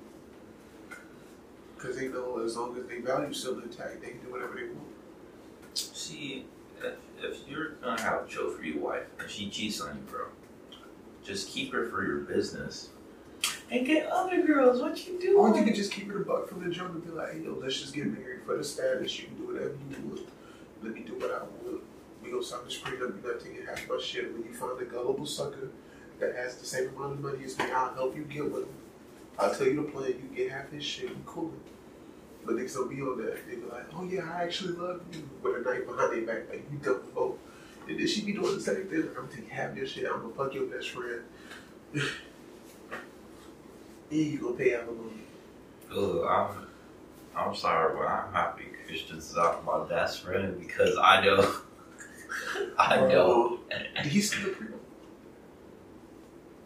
Because 1.85 1.99
they 1.99 2.09
know 2.09 2.41
as 2.43 2.57
long 2.57 2.75
as 2.79 2.87
they 2.87 3.01
value 3.01 3.35
still 3.35 3.59
intact, 3.59 4.01
they 4.01 4.13
can 4.13 4.21
do 4.21 4.33
whatever 4.33 4.55
they 4.55 4.69
want. 4.69 4.89
See, 5.75 6.47
if, 6.83 6.95
if 7.23 7.47
you're 7.47 7.73
gonna 7.83 8.01
have 8.01 8.25
a 8.25 8.27
Joe 8.27 8.51
for 8.51 8.65
your 8.65 8.79
wife 8.79 9.03
and 9.19 9.29
she 9.29 9.51
cheats 9.51 9.83
on 9.83 9.97
you, 9.97 10.03
bro, 10.11 10.29
just 11.23 11.51
keep 11.51 11.75
her 11.75 11.91
for 11.91 12.07
your 12.07 12.21
business. 12.21 12.89
And 13.71 13.87
get 13.87 14.07
other 14.07 14.47
girls. 14.47 14.81
What 14.81 15.07
you 15.07 15.21
doing? 15.21 15.37
Or 15.37 15.55
you 15.55 15.63
could 15.63 15.75
just 15.75 15.93
keep 15.93 16.09
it 16.09 16.17
a 16.17 16.21
buck 16.21 16.49
from 16.49 16.65
the 16.65 16.71
jump 16.71 16.95
and 16.95 17.05
be 17.05 17.11
like, 17.11 17.33
hey, 17.33 17.41
yo, 17.41 17.53
let's 17.61 17.79
just 17.79 17.93
get 17.93 18.07
married 18.07 18.45
for 18.47 18.57
the 18.57 18.65
status. 18.65 19.19
You 19.19 19.27
can 19.27 19.37
do 19.37 19.47
whatever 19.49 19.75
you 19.91 20.09
want. 20.09 20.21
Let 20.83 20.95
me 20.95 21.01
do 21.01 21.17
what 21.17 21.33
I 21.33 21.41
want. 21.41 21.83
We 22.23 22.31
go 22.31 22.41
sign 22.41 22.61
the 22.65 22.71
spring 22.71 22.95
up, 22.95 23.13
you're 23.23 23.35
not 23.35 23.45
taking 23.45 23.67
half 23.67 23.87
my 23.87 24.01
shit. 24.03 24.33
When 24.33 24.43
you 24.45 24.55
find 24.55 24.81
a 24.81 24.87
gullible 24.87 25.27
sucker 25.27 25.69
that 26.19 26.35
has 26.35 26.57
the 26.57 26.65
same 26.65 26.89
amount 26.97 27.13
of 27.13 27.21
money 27.21 27.45
as 27.45 27.59
me, 27.59 27.67
I'll 27.67 27.93
help 27.93 28.17
you 28.17 28.25
get 28.25 28.51
with 28.51 28.63
him. 28.63 28.75
I'll 29.39 29.55
tell 29.55 29.67
you 29.67 29.77
the 29.77 29.83
plan, 29.83 30.07
you 30.07 30.35
get 30.35 30.51
half 30.51 30.71
his 30.71 30.83
shit, 30.83 31.11
you 31.11 31.17
cool. 31.27 31.53
But 32.45 32.57
niggas 32.57 32.75
don't 32.75 32.91
be 32.91 33.01
on 33.01 33.19
that. 33.25 33.47
They 33.49 33.57
be 33.57 33.63
like, 33.63 33.87
oh 33.95 34.05
yeah, 34.05 34.31
I 34.33 34.43
actually 34.45 34.75
love 34.75 35.01
you. 35.13 35.29
With 35.43 35.67
a 35.67 35.71
knife 35.71 35.87
behind 35.87 36.13
their 36.13 36.23
back, 36.27 36.51
like 36.51 36.67
you 36.71 36.79
dumb 36.79 37.01
vote. 37.15 37.39
And 37.89 37.99
then 37.99 38.07
she 38.07 38.23
be 38.23 38.33
doing 38.33 38.55
the 38.55 38.61
same 38.61 38.87
thing. 38.87 39.09
I'm 39.09 39.15
gonna 39.15 39.29
take 39.35 39.49
half 39.49 39.77
your 39.77 39.87
shit, 39.87 40.07
I'm 40.07 40.21
gonna 40.23 40.35
fuck 40.35 40.55
your 40.55 40.67
best 40.67 40.91
friend. 40.91 41.23
and 41.95 42.03
you 44.11 44.39
gonna 44.39 44.55
pay 44.55 44.75
alimony. 44.75 45.23
Ugh, 45.95 46.25
I'm, 46.29 46.67
I'm 47.37 47.55
sorry, 47.55 47.97
but 47.97 48.07
I'm 48.07 48.33
happy 48.33 48.65
Christian's 48.87 49.35
not 49.35 49.65
my 49.65 49.85
best 49.89 50.23
friend 50.23 50.59
because 50.59 50.97
I 51.03 51.25
know, 51.25 51.55
I 52.79 52.97
know. 52.97 53.61
Did 53.97 54.07
he's 54.07 54.31
the 54.31 54.51
pre 54.51 54.67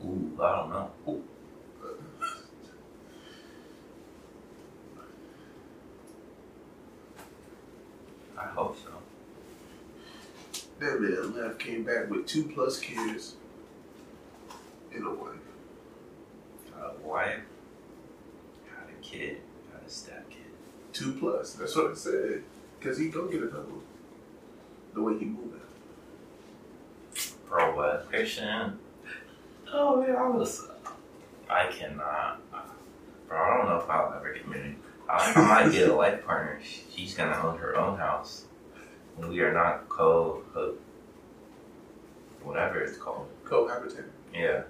Ooh, 0.04 0.38
I 0.40 0.56
don't 0.56 0.70
know. 0.70 0.90
Ooh, 1.08 1.24
I 8.38 8.44
hope 8.46 8.76
so. 8.76 8.90
That 10.78 11.00
man 11.00 11.34
left, 11.34 11.58
came 11.58 11.82
back 11.82 12.08
with 12.08 12.26
two 12.26 12.44
plus 12.44 12.78
kids 12.78 13.34
and 14.94 15.04
a 15.06 15.10
wife. 15.10 15.34
Got 16.72 16.94
a 16.94 17.06
wife, 17.06 17.40
got 18.70 18.88
a 18.88 19.02
kid, 19.02 19.38
got 19.72 19.84
a 19.84 19.90
step 19.90 20.30
kid. 20.30 20.38
Two 20.92 21.12
plus. 21.14 21.54
That's 21.54 21.74
what 21.74 21.90
I 21.90 21.94
said. 21.94 22.44
Cause 22.80 22.96
he 22.96 23.08
don't 23.08 23.30
get 23.30 23.42
another 23.42 23.62
one. 23.62 23.82
The 24.94 25.02
way 25.02 25.18
he 25.18 25.24
moving. 25.24 25.60
Bro, 27.48 27.74
but 27.74 28.08
Christian, 28.08 28.78
oh 29.72 30.00
man, 30.00 30.14
I 30.14 30.28
was, 30.28 30.68
I 31.50 31.66
cannot. 31.66 32.40
Bro, 33.26 33.36
I 33.36 33.56
don't 33.56 33.66
know 33.68 33.78
if 33.78 33.90
I'll 33.90 34.14
ever 34.14 34.32
get 34.32 34.46
married. 34.46 34.76
I, 35.08 35.32
I 35.34 35.64
might 35.64 35.72
get 35.72 35.88
a 35.88 35.94
life 35.96 36.24
partner. 36.24 36.60
She's 36.94 37.14
gonna 37.14 37.40
own 37.42 37.58
her 37.58 37.76
own 37.76 37.98
house. 37.98 38.44
And 39.18 39.28
we 39.28 39.40
are 39.40 39.52
not 39.52 39.88
co, 39.88 40.42
co 40.54 40.74
whatever 42.42 42.80
it's 42.80 42.96
called. 42.96 43.28
Cohabiting. 43.44 44.04
Yeah. 44.32 44.62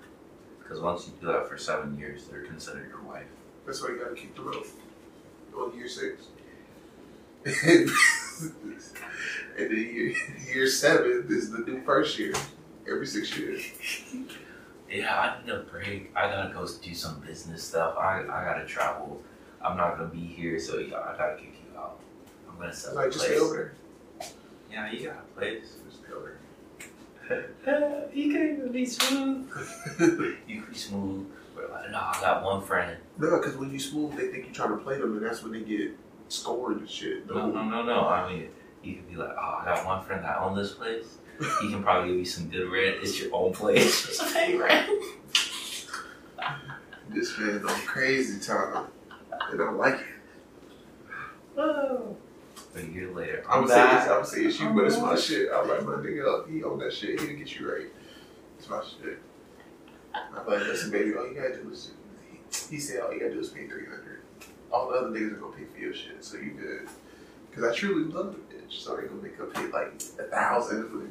Because 0.59 0.81
once 0.81 1.07
you 1.07 1.13
do 1.21 1.27
that 1.33 1.49
for 1.49 1.59
seven 1.59 1.99
years, 1.99 2.25
they're 2.27 2.43
considered 2.45 2.89
your 2.89 3.03
wife. 3.03 3.27
That's 3.67 3.83
why 3.83 3.91
you 3.91 3.99
gotta 3.99 4.15
keep 4.15 4.35
them 4.35 4.49
up. 4.49 4.65
On 5.57 5.77
year 5.77 5.89
six. 5.89 6.29
and 7.45 7.91
then 9.57 9.71
year, 9.77 10.15
year 10.53 10.67
seven 10.67 11.27
is 11.29 11.51
the 11.51 11.59
new 11.59 11.83
first 11.83 12.19
year. 12.19 12.33
Every 12.91 13.07
six 13.07 13.37
years. 13.37 13.63
Yeah, 14.91 15.15
I 15.15 15.45
need 15.45 15.53
a 15.53 15.59
break. 15.61 16.11
I 16.17 16.29
gotta 16.29 16.53
go 16.55 16.67
do 16.83 16.95
some 16.95 17.21
business 17.21 17.63
stuff. 17.63 17.97
I, 17.99 18.23
I 18.23 18.45
gotta 18.45 18.65
travel. 18.67 19.23
I'm 19.63 19.77
not 19.77 19.99
gonna 19.99 20.09
be 20.09 20.21
here, 20.21 20.59
so 20.59 20.79
yeah, 20.79 20.97
I 20.97 21.17
gotta 21.17 21.37
kick 21.37 21.55
you 21.71 21.79
out. 21.79 21.99
I'm 22.51 22.59
gonna 22.59 22.73
set 22.73 22.95
Like 22.95 23.07
just 23.13 23.19
place. 23.19 23.31
stay 23.37 23.39
over 23.41 23.73
Yeah, 24.71 24.91
you 24.93 25.07
got 25.09 25.17
a 25.19 25.39
place. 25.39 25.75
there. 25.75 25.85
Just 25.89 26.05
stay 26.05 26.13
over 26.13 26.39
you 28.15 28.33
can 28.33 28.57
even 28.59 28.73
be 28.73 28.87
smooth. 28.87 29.51
You 30.47 30.63
can 30.63 30.71
be 30.71 30.79
smooth. 30.79 31.27
But 31.55 31.71
like, 31.71 31.91
no, 31.91 31.99
I 31.99 32.19
got 32.21 32.45
one 32.45 32.63
friend. 32.63 32.97
no, 33.19 33.39
because 33.39 33.57
when 33.57 33.71
you 33.71 33.79
smooth, 33.79 34.17
they 34.17 34.29
think 34.29 34.47
you're 34.47 34.55
trying 34.55 34.71
to 34.71 34.77
play 34.77 34.99
them, 34.99 35.17
and 35.17 35.27
that's 35.27 35.43
when 35.43 35.53
they 35.53 35.61
get 35.61 35.91
scored 36.29 36.79
and 36.79 36.89
shit. 36.89 37.27
No, 37.29 37.51
no, 37.51 37.65
no, 37.65 37.83
no. 37.83 38.07
I 38.07 38.31
mean, 38.31 38.49
you 38.83 38.95
could 38.95 39.09
be 39.09 39.17
like, 39.17 39.31
oh, 39.31 39.59
I 39.63 39.65
got 39.65 39.85
one 39.85 40.05
friend 40.05 40.25
that 40.25 40.39
owned 40.39 40.57
this 40.57 40.73
place. 40.73 41.19
He 41.61 41.69
can 41.71 41.83
probably 41.83 42.11
give 42.11 42.19
you 42.19 42.25
some 42.25 42.49
good 42.49 42.69
rent. 42.71 42.97
It's 43.01 43.21
your 43.21 43.35
own 43.35 43.53
place. 43.53 44.07
Just 44.19 44.35
pay 44.35 44.57
rent. 44.57 44.89
This 47.11 47.39
man 47.39 47.65
on 47.65 47.81
crazy 47.83 48.41
time, 48.41 48.87
and 49.51 49.61
I 49.63 49.65
don't 49.65 49.79
like 49.79 49.95
it. 49.95 50.07
Oh. 51.57 52.17
A 52.79 52.87
year 52.87 53.11
later, 53.11 53.45
I'm 53.49 53.65
I'm 53.65 53.69
saying. 53.69 54.11
I'm 54.11 54.25
saying 54.25 54.51
shit, 54.53 54.75
but 54.75 54.85
it's 54.85 55.01
my 55.01 55.17
shit. 55.17 55.49
I'm 55.53 55.69
like, 55.69 55.85
my 55.85 55.95
nigga, 55.95 56.49
he 56.51 56.63
own 56.63 56.79
that 56.79 56.93
shit. 56.93 57.21
He'll 57.21 57.37
get 57.37 57.59
you 57.59 57.71
right. 57.71 57.87
It's 58.59 58.69
my 58.69 58.81
shit. 58.83 59.19
I'm 60.15 60.47
like, 60.47 60.61
listen, 60.61 60.91
baby, 60.91 61.15
all 61.17 61.27
you 61.27 61.35
gotta 61.35 61.57
do 61.61 61.71
is. 61.71 61.91
He, 62.31 62.77
he 62.77 62.81
said, 62.81 63.01
all 63.01 63.13
you 63.13 63.21
gotta 63.21 63.35
do 63.35 63.41
is 63.41 63.49
pay 63.49 63.67
three 63.67 63.87
hundred. 63.87 64.23
All 64.71 64.91
the 64.91 64.97
other 64.97 65.09
niggas 65.09 65.33
are 65.33 65.37
gonna 65.37 65.57
pay 65.57 65.65
for 65.65 65.79
your 65.79 65.95
shit, 65.95 66.25
so 66.25 66.37
you 66.37 66.53
good. 66.53 66.89
Cause 67.53 67.65
I 67.65 67.75
truly 67.75 68.05
love 68.13 68.35
the 68.35 68.55
bitch, 68.55 68.79
so 68.79 68.97
they 68.97 69.09
gonna 69.09 69.23
make 69.23 69.37
her 69.37 69.47
pay 69.47 69.67
like 69.67 69.95
a 70.19 70.25
thousand 70.25 70.89
for 70.89 70.97
me. 70.97 71.09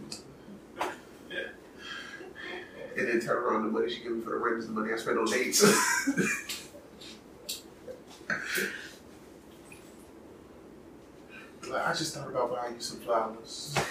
And 2.97 3.07
then 3.07 3.19
turn 3.19 3.37
around 3.37 3.63
the 3.63 3.69
money 3.69 3.91
she 3.91 4.01
give 4.01 4.13
me 4.13 4.21
for 4.21 4.31
the 4.31 4.37
rent 4.37 4.57
is 4.57 4.67
the 4.67 4.73
money 4.73 4.93
I 4.93 4.97
spent 4.97 5.17
on 5.17 5.25
dates. 5.25 5.61
like, 11.77 11.87
I 11.87 11.93
just 11.93 12.13
thought 12.15 12.29
about 12.29 12.51
buying 12.51 12.75
you 12.75 12.81
some 12.81 12.99
flowers. 12.99 13.75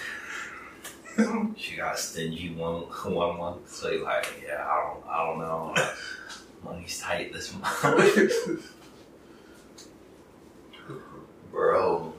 She 1.57 1.77
got 1.77 1.97
stingy 1.97 2.53
one 2.53 2.81
one 3.05 3.37
month, 3.39 3.73
so 3.73 3.89
you're 3.89 4.03
like, 4.03 4.27
yeah, 4.45 4.63
I 4.63 4.83
don't, 4.83 5.03
I 5.09 5.25
don't 5.25 5.39
know. 5.39 5.75
Money's 6.63 6.99
tight 6.99 7.33
this 7.33 7.51
month, 7.55 8.61
bro. 11.51 12.13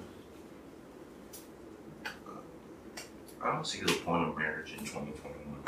I 3.40 3.52
don't 3.52 3.64
see 3.64 3.82
the 3.82 3.92
point 4.04 4.28
of 4.28 4.36
marriage 4.36 4.72
in 4.72 4.80
2021. 4.80 5.62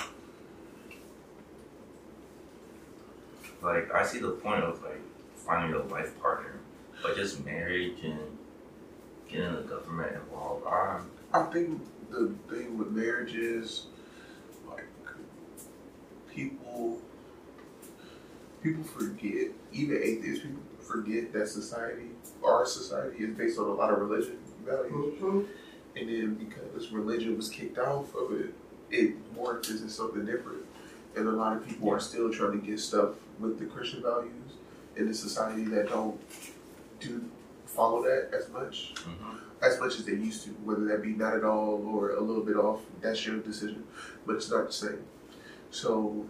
Like, 3.62 3.94
I 3.94 4.04
see 4.04 4.18
the 4.18 4.30
point 4.30 4.64
of 4.64 4.82
like 4.82 5.00
finding 5.36 5.80
a 5.80 5.84
life 5.84 6.20
partner, 6.20 6.58
but 7.00 7.14
just 7.14 7.44
marriage 7.44 8.02
and 8.02 8.38
getting 9.30 9.54
the 9.56 9.62
government 9.62 10.14
involved. 10.14 10.66
I, 10.66 11.00
I 11.32 11.42
think 11.44 11.80
the 12.10 12.34
thing 12.48 12.78
with 12.78 12.88
marriage 12.88 13.34
is 13.34 13.86
like 14.68 14.86
people 16.34 17.00
people 18.62 18.84
forget, 18.84 19.48
even 19.72 20.00
atheists, 20.02 20.44
people 20.44 20.60
forget 20.80 21.32
that 21.32 21.48
society, 21.48 22.10
our 22.44 22.66
society, 22.66 23.24
is 23.24 23.36
based 23.36 23.58
on 23.58 23.66
a 23.66 23.72
lot 23.72 23.92
of 23.92 23.98
religion 23.98 24.38
values. 24.64 24.92
Mm-hmm. 24.92 25.40
And 25.96 26.08
then 26.08 26.34
because 26.34 26.90
religion 26.90 27.36
was 27.36 27.48
kicked 27.48 27.78
off 27.78 28.14
of 28.14 28.32
it, 28.32 28.54
it 28.90 29.34
morphed 29.34 29.70
into 29.70 29.88
something 29.88 30.24
different. 30.24 30.62
And 31.16 31.26
a 31.26 31.32
lot 31.32 31.56
of 31.56 31.66
people 31.66 31.90
are 31.90 32.00
still 32.00 32.32
trying 32.32 32.60
to 32.60 32.66
get 32.66 32.78
stuff 32.78 33.10
with 33.38 33.58
the 33.58 33.66
Christian 33.66 34.02
values 34.02 34.32
in 34.96 35.08
a 35.08 35.14
society 35.14 35.64
that 35.64 35.88
don't 35.88 36.20
do 37.00 37.24
follow 37.74 38.02
that 38.02 38.30
as 38.35 38.48
much 38.50 38.94
mm-hmm. 38.94 39.37
as 39.62 39.78
much 39.80 39.98
as 39.98 40.04
they 40.04 40.12
used 40.12 40.44
to, 40.44 40.50
whether 40.64 40.85
that 40.87 41.02
be 41.02 41.11
not 41.11 41.37
at 41.37 41.44
all 41.44 41.85
or 41.87 42.11
a 42.11 42.20
little 42.20 42.42
bit 42.42 42.56
off, 42.56 42.80
that's 43.00 43.24
your 43.26 43.38
decision. 43.38 43.85
But 44.26 44.37
it's 44.37 44.50
not 44.50 44.66
the 44.66 44.72
same. 44.72 45.04
So 45.70 46.26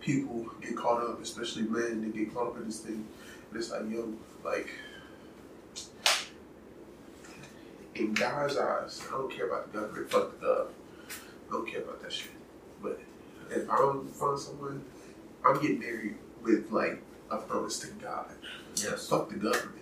people 0.00 0.46
get 0.60 0.76
caught 0.76 1.02
up, 1.02 1.22
especially 1.22 1.62
men, 1.62 2.02
they 2.02 2.18
get 2.18 2.34
caught 2.34 2.48
up 2.48 2.56
in 2.56 2.66
this 2.66 2.80
thing. 2.80 3.06
And 3.50 3.60
it's 3.60 3.70
like, 3.70 3.88
yo, 3.90 4.12
like 4.44 4.68
in 7.94 8.14
God's 8.14 8.56
eyes, 8.56 9.02
I 9.08 9.12
don't 9.12 9.30
care 9.30 9.46
about 9.46 9.72
the 9.72 9.78
government, 9.78 10.10
fuck 10.10 10.40
the 10.40 10.46
gov. 10.46 10.66
I 11.48 11.52
don't 11.52 11.68
care 11.70 11.82
about 11.82 12.02
that 12.02 12.12
shit. 12.12 12.32
But 12.82 13.00
if 13.50 13.68
I 13.68 13.76
don't 13.76 14.08
find 14.08 14.38
someone, 14.38 14.84
I'm 15.44 15.60
getting 15.60 15.80
married 15.80 16.16
with 16.42 16.70
like 16.70 17.02
a 17.30 17.38
promise 17.38 17.80
to 17.80 17.88
God. 17.88 18.30
yes. 18.76 19.08
Fuck 19.08 19.28
the 19.28 19.36
government. 19.36 19.81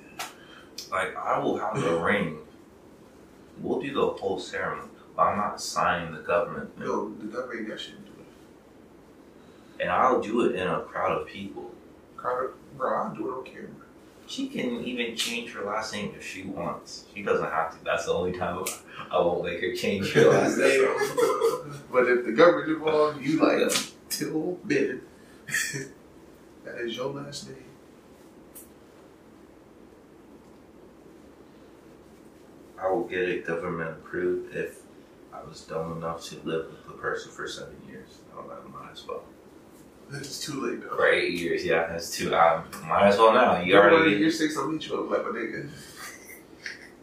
Like 0.90 1.16
I 1.16 1.38
will 1.38 1.58
have 1.58 1.80
the 1.80 1.96
ring. 2.00 2.38
We'll 3.60 3.80
do 3.80 3.92
the 3.92 4.06
whole 4.06 4.38
ceremony, 4.38 4.88
but 5.14 5.22
I'm 5.22 5.36
not 5.38 5.60
signing 5.60 6.14
the 6.14 6.20
government. 6.20 6.78
No, 6.78 7.14
the 7.14 7.26
government 7.26 7.70
ain't 7.70 7.80
shouldn't 7.80 8.06
do 8.06 8.22
it. 8.22 9.82
And 9.82 9.90
I'll 9.90 10.20
do 10.20 10.46
it 10.46 10.56
in 10.56 10.66
a 10.66 10.80
crowd 10.80 11.20
of 11.20 11.26
people. 11.26 11.70
Carter, 12.16 12.54
bro, 12.76 12.94
I'll 12.94 13.14
do 13.14 13.28
it 13.28 13.38
on 13.38 13.44
camera. 13.44 13.68
She 14.26 14.48
can 14.48 14.84
even 14.84 15.16
change 15.16 15.52
her 15.52 15.64
last 15.64 15.92
name 15.92 16.14
if 16.16 16.24
she 16.24 16.44
wants. 16.44 17.04
She 17.14 17.22
doesn't 17.22 17.50
have 17.50 17.76
to. 17.76 17.84
That's 17.84 18.06
the 18.06 18.12
only 18.12 18.38
time 18.38 18.64
I 19.10 19.18
won't 19.18 19.44
make 19.44 19.60
her 19.60 19.74
change 19.74 20.12
her 20.12 20.28
last 20.30 20.56
name. 20.56 20.84
but 21.92 22.08
if 22.08 22.24
the 22.24 22.32
government 22.32 22.70
involved, 22.70 23.20
you 23.20 23.40
like 23.40 23.72
till 24.08 24.58
Ben. 24.64 25.02
that 26.64 26.78
is 26.78 26.96
your 26.96 27.12
last 27.12 27.48
name. 27.48 27.69
I 32.90 32.92
will 32.92 33.04
get 33.04 33.28
it 33.28 33.46
government 33.46 33.90
approved 33.90 34.54
if 34.54 34.82
I 35.32 35.44
was 35.44 35.60
dumb 35.62 35.92
enough 35.96 36.24
to 36.28 36.36
live 36.42 36.66
with 36.70 36.86
the 36.86 36.92
person 36.92 37.30
for 37.30 37.46
seven 37.46 37.76
years. 37.88 38.18
That 38.34 38.68
might 38.68 38.90
as 38.92 39.06
well. 39.06 39.22
It's 40.12 40.44
too 40.44 40.66
late 40.66 40.82
though. 40.82 40.96
For 40.96 41.06
eight 41.06 41.38
years, 41.38 41.64
yeah, 41.64 41.86
that's 41.86 42.10
too. 42.16 42.34
I 42.34 42.64
might 42.88 43.08
as 43.08 43.18
well 43.18 43.32
now. 43.32 43.60
You 43.60 43.74
Don't 43.74 43.92
already. 43.92 44.16
year 44.16 44.30
six, 44.30 44.56
I'll 44.56 44.66
meet 44.66 44.88
you 44.88 44.98
up 44.98 45.08
like 45.10 45.22
my 45.22 45.38
nigga. 45.38 45.70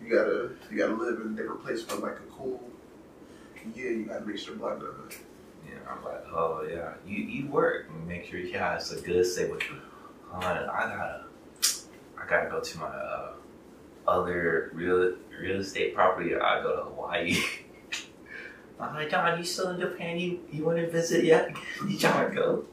You 0.04 0.10
gotta, 0.10 0.50
you 0.70 0.78
gotta 0.78 0.94
live 0.94 1.22
in 1.22 1.34
a 1.34 1.36
different 1.36 1.64
place 1.64 1.84
for 1.84 1.96
like 1.98 2.18
a 2.18 2.32
cool 2.32 2.62
year. 3.74 3.94
You 3.94 4.06
gotta 4.06 4.26
make 4.26 4.38
sure 4.38 4.56
blood 4.56 4.82
done. 4.82 5.10
Yeah, 5.66 5.76
I'm 5.90 6.04
like, 6.04 6.26
oh 6.34 6.68
yeah, 6.70 6.96
you 7.06 7.24
you 7.24 7.48
work 7.48 7.88
make 8.06 8.26
sure 8.26 8.40
yeah, 8.40 8.76
it's 8.76 8.92
a 8.92 9.00
good 9.00 9.26
stable. 9.26 9.58
Uh, 10.34 10.38
I 10.40 10.42
gotta, 10.42 11.24
I 12.22 12.30
gotta 12.30 12.50
go 12.50 12.60
to 12.60 12.78
my 12.78 12.88
uh, 12.88 13.32
other 14.08 14.72
real 14.74 15.14
real 15.40 15.60
estate 15.60 15.94
property. 15.96 16.36
I 16.36 16.62
go 16.64 16.76
to 16.76 16.84
Hawaii. 16.84 17.38
I'm 18.80 18.94
like, 18.94 19.10
John, 19.10 19.38
you 19.38 19.44
still 19.44 19.72
in 19.72 19.80
Japan? 19.80 20.20
You 20.20 20.40
you 20.52 20.64
want 20.64 20.78
to 20.78 20.90
visit 20.90 21.24
yet? 21.24 21.56
You 21.88 21.98
trying 21.98 22.30
to 22.30 22.36
go? 22.36 22.66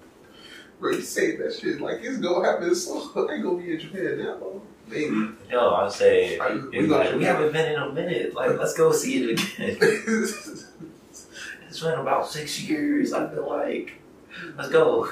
Bro, 0.81 0.93
you 0.93 1.03
say 1.03 1.37
that 1.37 1.55
shit 1.55 1.81
like 1.81 2.01
it's 2.03 2.19
gonna 2.19 2.47
happen. 2.47 2.75
So 2.75 3.11
I 3.29 3.35
ain't 3.35 3.43
gonna 3.45 3.59
be 3.59 3.73
in 3.73 3.81
Japan 3.81 4.19
now, 4.19 4.37
bro. 4.39 4.63
Maybe. 4.87 5.29
No, 5.51 5.75
I'm 5.75 5.91
saying 5.91 6.41
I- 6.41 6.55
we 6.71 6.87
like, 6.87 7.15
we 7.15 7.25
haven't 7.25 7.53
been 7.53 7.73
in 7.73 7.81
a 7.81 7.91
minute. 7.91 8.35
Like, 8.35 8.59
let's 8.59 8.75
go 8.75 8.93
see 8.93 9.25
it 9.25 9.31
again. 9.31 9.79
It's 9.81 11.81
been 11.81 11.99
about 11.99 12.31
six 12.31 12.61
years. 12.61 13.13
I 13.13 13.29
feel 13.31 13.49
like. 13.49 13.95
Let's 14.57 14.69
go. 14.69 15.09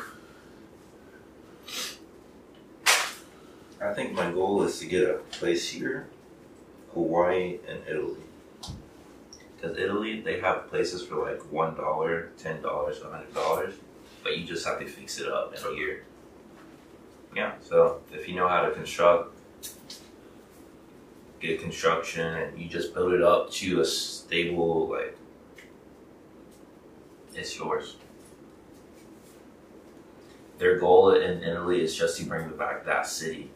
I 3.80 3.92
think 3.94 4.12
my 4.12 4.30
goal 4.30 4.62
is 4.62 4.78
to 4.78 4.86
get 4.86 5.02
a 5.08 5.14
place 5.32 5.68
here, 5.70 6.06
Hawaii, 6.94 7.58
and 7.68 7.80
Italy. 7.88 8.20
Because 9.56 9.78
Italy, 9.78 10.20
they 10.20 10.40
have 10.40 10.68
places 10.68 11.04
for 11.04 11.30
like 11.30 11.40
one 11.52 11.74
dollar, 11.74 12.30
ten 12.36 12.60
dollars, 12.62 13.00
a 13.02 13.10
hundred 13.10 13.32
dollars, 13.34 13.74
but 14.22 14.36
you 14.36 14.44
just 14.44 14.66
have 14.66 14.78
to 14.80 14.86
fix 14.86 15.18
it 15.18 15.28
up 15.28 15.54
in 15.54 15.64
a 15.64 15.76
year. 15.76 16.04
Yeah, 17.34 17.52
so 17.62 18.00
if 18.12 18.28
you 18.28 18.34
know 18.34 18.48
how 18.48 18.62
to 18.62 18.72
construct, 18.72 19.34
get 21.40 21.60
construction, 21.60 22.26
and 22.26 22.58
you 22.58 22.68
just 22.68 22.92
build 22.92 23.12
it 23.12 23.22
up 23.22 23.50
to 23.52 23.80
a 23.80 23.84
stable 23.84 24.88
like 24.88 25.16
it's 27.34 27.56
yours. 27.56 27.96
Their 30.58 30.78
goal 30.78 31.14
in 31.14 31.42
Italy 31.42 31.82
is 31.82 31.96
just 31.96 32.18
to 32.18 32.26
bring 32.26 32.48
back 32.50 32.84
that 32.84 33.06
city. 33.06 33.50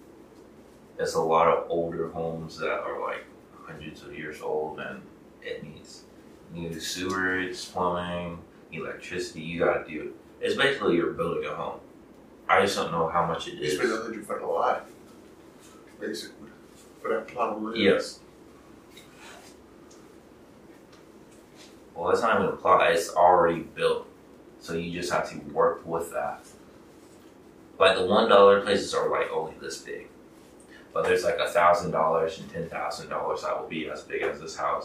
There's 0.96 1.14
a 1.14 1.20
lot 1.20 1.48
of 1.48 1.70
older 1.70 2.08
homes 2.10 2.58
that 2.58 2.70
are 2.70 3.00
like 3.00 3.24
hundreds 3.66 4.02
of 4.02 4.16
years 4.16 4.40
old 4.40 4.78
and 4.80 5.02
it 5.42 5.62
needs 5.62 6.02
new 6.54 6.78
sewage, 6.80 7.70
plumbing, 7.72 8.38
electricity. 8.72 9.42
You 9.42 9.60
gotta 9.60 9.84
do 9.88 10.02
it. 10.02 10.14
It's 10.44 10.56
basically 10.56 10.96
you're 10.96 11.12
building 11.12 11.44
a 11.50 11.54
home. 11.54 11.80
I 12.48 12.62
just 12.62 12.76
don't 12.76 12.92
know 12.92 13.08
how 13.08 13.26
much 13.26 13.48
it 13.48 13.54
You 13.54 13.62
is. 13.64 13.74
spend 13.76 13.92
a 13.92 13.96
hundred 14.02 14.24
for 14.26 14.38
the 14.38 14.46
lot, 14.46 14.86
basically, 16.00 16.48
for 17.02 17.08
that 17.10 17.26
plot 17.28 17.56
of 17.56 17.62
land. 17.62 17.76
Yes. 17.76 18.20
Well, 21.94 22.10
it's 22.10 22.20
not 22.22 22.40
even 22.40 22.52
a 22.52 22.56
plot. 22.56 22.90
It's 22.92 23.10
already 23.10 23.60
built, 23.60 24.06
so 24.60 24.74
you 24.74 24.92
just 24.92 25.12
have 25.12 25.28
to 25.30 25.38
work 25.52 25.84
with 25.86 26.12
that. 26.12 26.44
Like 27.78 27.96
the 27.96 28.04
one 28.06 28.28
dollar 28.28 28.60
places 28.60 28.94
are 28.94 29.10
like 29.10 29.30
only 29.32 29.54
this 29.60 29.78
big, 29.78 30.08
but 30.96 31.04
there's 31.04 31.24
like 31.24 31.36
a 31.38 31.50
thousand 31.50 31.90
dollars 31.90 32.38
and 32.38 32.50
ten 32.50 32.66
thousand 32.70 33.10
dollars 33.10 33.42
that 33.42 33.60
will 33.60 33.68
be 33.68 33.86
as 33.90 34.02
big 34.04 34.22
as 34.22 34.40
this 34.40 34.56
house. 34.56 34.84